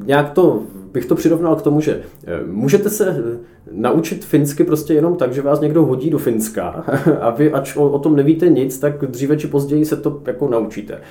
[0.03, 3.23] Eh, nějak to bych to přirovnal k tomu, že eh, můžete se
[3.71, 6.67] naučit finsky prostě jenom tak, že vás někdo hodí do Finska
[7.21, 10.47] a vy, ač o, o tom nevíte nic, tak dříve či později se to jako
[10.47, 11.01] naučíte.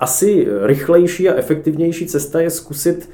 [0.00, 3.10] Asi rychlejší a efektivnější cesta je zkusit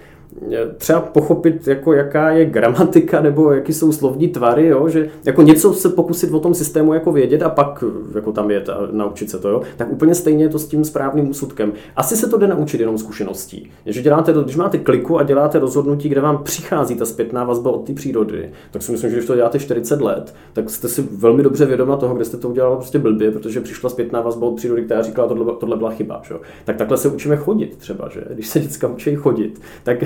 [0.77, 4.89] třeba pochopit, jako jaká je gramatika nebo jaký jsou slovní tvary, jo?
[4.89, 8.61] že jako něco se pokusit o tom systému jako vědět a pak jako tam je
[8.61, 9.63] a naučit se to, jo?
[9.77, 11.73] tak úplně stejně je to s tím správným úsudkem.
[11.97, 13.71] Asi se to jde naučit jenom zkušeností.
[13.87, 17.87] Že děláte, když máte kliku a děláte rozhodnutí, kde vám přichází ta zpětná vazba od
[17.87, 21.43] té přírody, tak si myslím, že když to děláte 40 let, tak jste si velmi
[21.43, 24.83] dobře vědoma toho, kde jste to udělal prostě blbě, protože přišla zpětná vazba od přírody,
[24.83, 26.23] která říkala, tohle, tohle byla chyba.
[26.29, 26.35] Že?
[26.65, 28.25] Tak takhle se učíme chodit třeba, že?
[28.35, 29.99] Když se děcka učí chodit, tak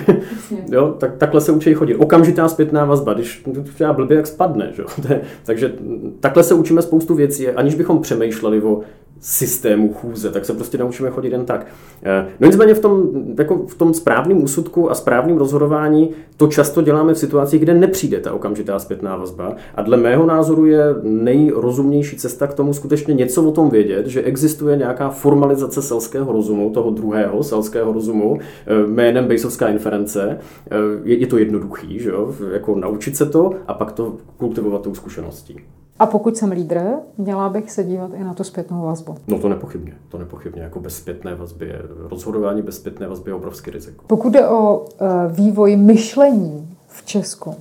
[0.72, 1.94] Jo, tak, takhle se učí chodit.
[1.94, 3.44] Okamžitá zpětná vazba, když
[3.74, 4.72] třeba blbě, jak spadne.
[4.72, 4.84] Že?
[5.44, 5.72] Takže
[6.20, 8.80] takhle se učíme spoustu věcí, aniž bychom přemýšleli o
[9.20, 11.66] systému chůze, tak se prostě naučíme chodit jen tak.
[12.02, 13.08] Eh, no nicméně v tom,
[13.38, 18.20] jako v tom správném úsudku a správném rozhodování to často děláme v situacích, kde nepřijde
[18.20, 23.44] ta okamžitá zpětná vazba a dle mého názoru je nejrozumnější cesta k tomu skutečně něco
[23.44, 29.26] o tom vědět, že existuje nějaká formalizace selského rozumu, toho druhého selského rozumu, eh, jménem
[29.26, 30.38] Bejsovská inference.
[30.70, 32.34] Eh, je, je to jednoduchý, že jo?
[32.52, 35.56] jako naučit se to a pak to kultivovat tou zkušeností.
[35.98, 36.80] A pokud jsem lídr,
[37.18, 39.16] měla bych se dívat i na tu zpětnou vazbu.
[39.28, 40.62] No to nepochybně, to nepochybně.
[40.62, 44.04] Jako bez zpětné vazby je, rozhodování bez zpětné vazby je obrovský riziko.
[44.06, 44.86] Pokud jde o uh,
[45.28, 47.54] vývoj myšlení v Česku,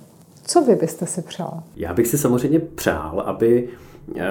[0.44, 1.64] co vy byste si přál?
[1.76, 3.70] Já bych si samozřejmě přál, aby
[4.08, 4.22] uh,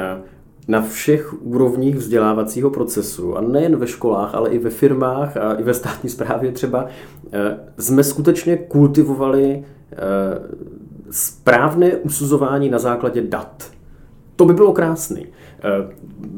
[0.69, 5.63] na všech úrovních vzdělávacího procesu, a nejen ve školách, ale i ve firmách a i
[5.63, 6.87] ve státní správě třeba,
[7.33, 9.65] eh, jsme skutečně kultivovali
[11.11, 13.71] správné usuzování na základě dat.
[14.37, 15.27] To by bylo krásný.
[15.65, 15.95] Eh,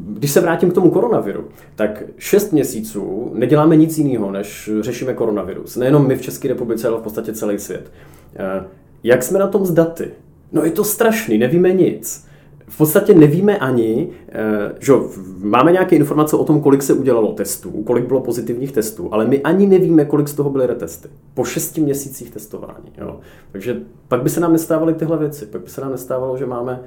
[0.08, 5.76] když se vrátím k tomu koronaviru, tak šest měsíců neděláme nic jiného, než řešíme koronavirus.
[5.76, 7.92] Nejenom my v České republice, ale v podstatě celý svět.
[8.36, 8.64] Eh,
[9.04, 10.10] jak jsme na tom s daty?
[10.52, 12.26] No je to strašný, nevíme nic.
[12.68, 14.92] V podstatě nevíme ani, eh, že
[15.38, 19.42] máme nějaké informace o tom, kolik se udělalo testů, kolik bylo pozitivních testů, ale my
[19.42, 21.08] ani nevíme, kolik z toho byly retesty.
[21.34, 22.92] Po šesti měsících testování.
[22.98, 23.20] Jo.
[23.52, 25.46] Takže pak by se nám nestávaly tyhle věci.
[25.46, 26.80] Pak by se nám nestávalo, že máme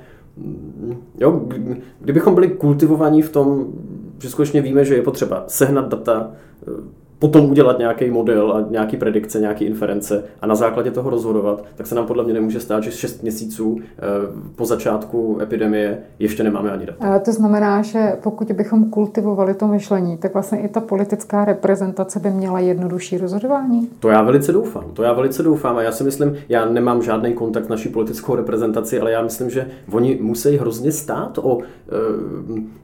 [1.19, 1.47] Jo,
[1.99, 3.67] kdybychom byli kultivovaní v tom,
[4.19, 6.31] že skutečně víme, že je potřeba sehnat data,
[7.19, 11.87] potom udělat nějaký model a nějaký predikce, nějaký inference a na základě toho rozhodovat, tak
[11.87, 14.01] se nám podle mě nemůže stát, že 6 měsíců eh,
[14.55, 17.15] po začátku epidemie ještě nemáme ani data.
[17.15, 22.19] A to znamená, že pokud bychom kultivovali to myšlení, tak vlastně i ta politická reprezentace
[22.19, 23.89] by měla jednodušší rozhodování?
[23.99, 24.83] To já velice doufám.
[24.93, 28.35] To já velice doufám a já si myslím, já nemám žádný kontakt s naší politickou
[28.35, 32.77] reprezentaci, ale já myslím, že oni musí hrozně stát o eh,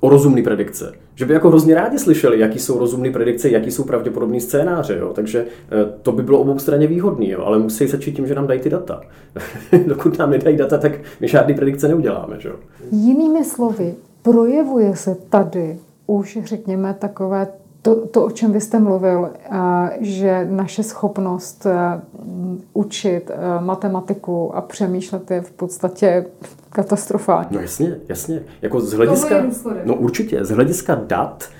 [0.00, 0.92] o rozumné predikce.
[1.14, 4.98] Že by jako hrozně rádi slyšeli, jaký jsou rozumné predikce, jaký jsou pravděpodobné scénáře.
[4.98, 5.12] Jo?
[5.14, 8.60] Takže eh, to by bylo obou straně výhodné, ale musí začít tím, že nám dají
[8.60, 9.00] ty data.
[9.86, 12.36] Dokud nám nedají data, tak my žádný predikce neuděláme.
[12.40, 12.50] Že?
[12.92, 17.48] Jinými slovy, projevuje se tady už, řekněme, takové
[17.82, 19.30] to, to, o čem vy jste mluvil,
[20.00, 21.66] že naše schopnost
[22.72, 26.26] učit matematiku a přemýšlet je v podstatě
[26.70, 27.48] katastrofální.
[27.50, 28.42] No jasně, jasně.
[28.62, 29.42] Jako z hlediska,
[29.84, 31.59] no určitě, z hlediska dat, Eh,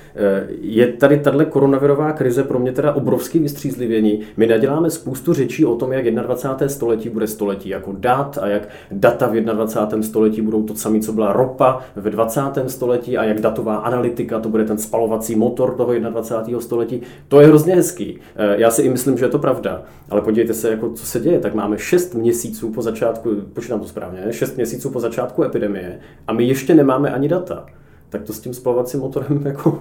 [0.61, 4.21] je tady tahle koronavirová krize pro mě teda obrovský vystřízlivění.
[4.37, 6.69] My naděláme spoustu řečí o tom, jak 21.
[6.69, 10.03] století bude století jako dat a jak data v 21.
[10.03, 12.41] století budou to samé, co byla ropa ve 20.
[12.67, 16.61] století a jak datová analytika to bude ten spalovací motor toho 21.
[16.61, 17.03] století.
[17.29, 18.19] To je hrozně hezký.
[18.37, 19.83] Eh, já si i myslím, že je to pravda.
[20.11, 21.41] Ale podívejte se, jako, co se děje.
[21.41, 26.33] Tak máme 6 měsíců po začátku, počítám to správně, 6 měsíců po začátku epidemie a
[26.33, 27.67] my ještě nemáme ani data.
[28.11, 29.79] Tak to s tím spalovacím motorem jako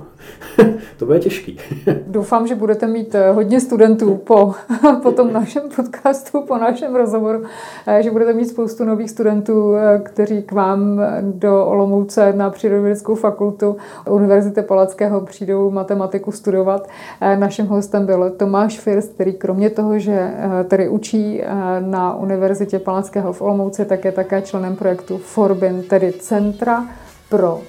[0.97, 1.59] to bude těžký.
[2.07, 4.53] Doufám, že budete mít eh, hodně studentů po,
[5.03, 7.43] po tom našem podcastu, po našem rozhovoru,
[7.88, 13.15] eh, že budete mít spoustu nových studentů, eh, kteří k vám do Olomouce na Přírodovědeckou
[13.15, 13.77] fakultu
[14.09, 16.88] Univerzity Palackého přijdou matematiku studovat.
[17.36, 20.34] Naším hostem byl Tomáš First, který kromě toho, že
[20.67, 21.41] tedy učí
[21.80, 26.86] na Univerzitě Palackého v Olomouci, tak je také členem projektu Forbin, tedy Centra
[27.30, 27.61] pro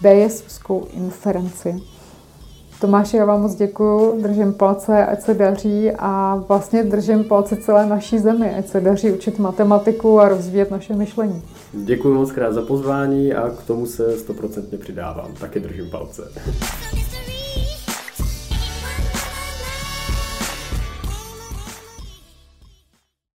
[0.00, 1.82] Bayesovskou inferenci.
[2.80, 7.86] Tomáši, já vám moc děkuji, držím palce, ať se daří a vlastně držím palce celé
[7.86, 11.42] naší zemi, ať se daří učit matematiku a rozvíjet naše myšlení.
[11.72, 15.30] Děkuji moc krát za pozvání a k tomu se stoprocentně přidávám.
[15.40, 16.22] Taky držím palce.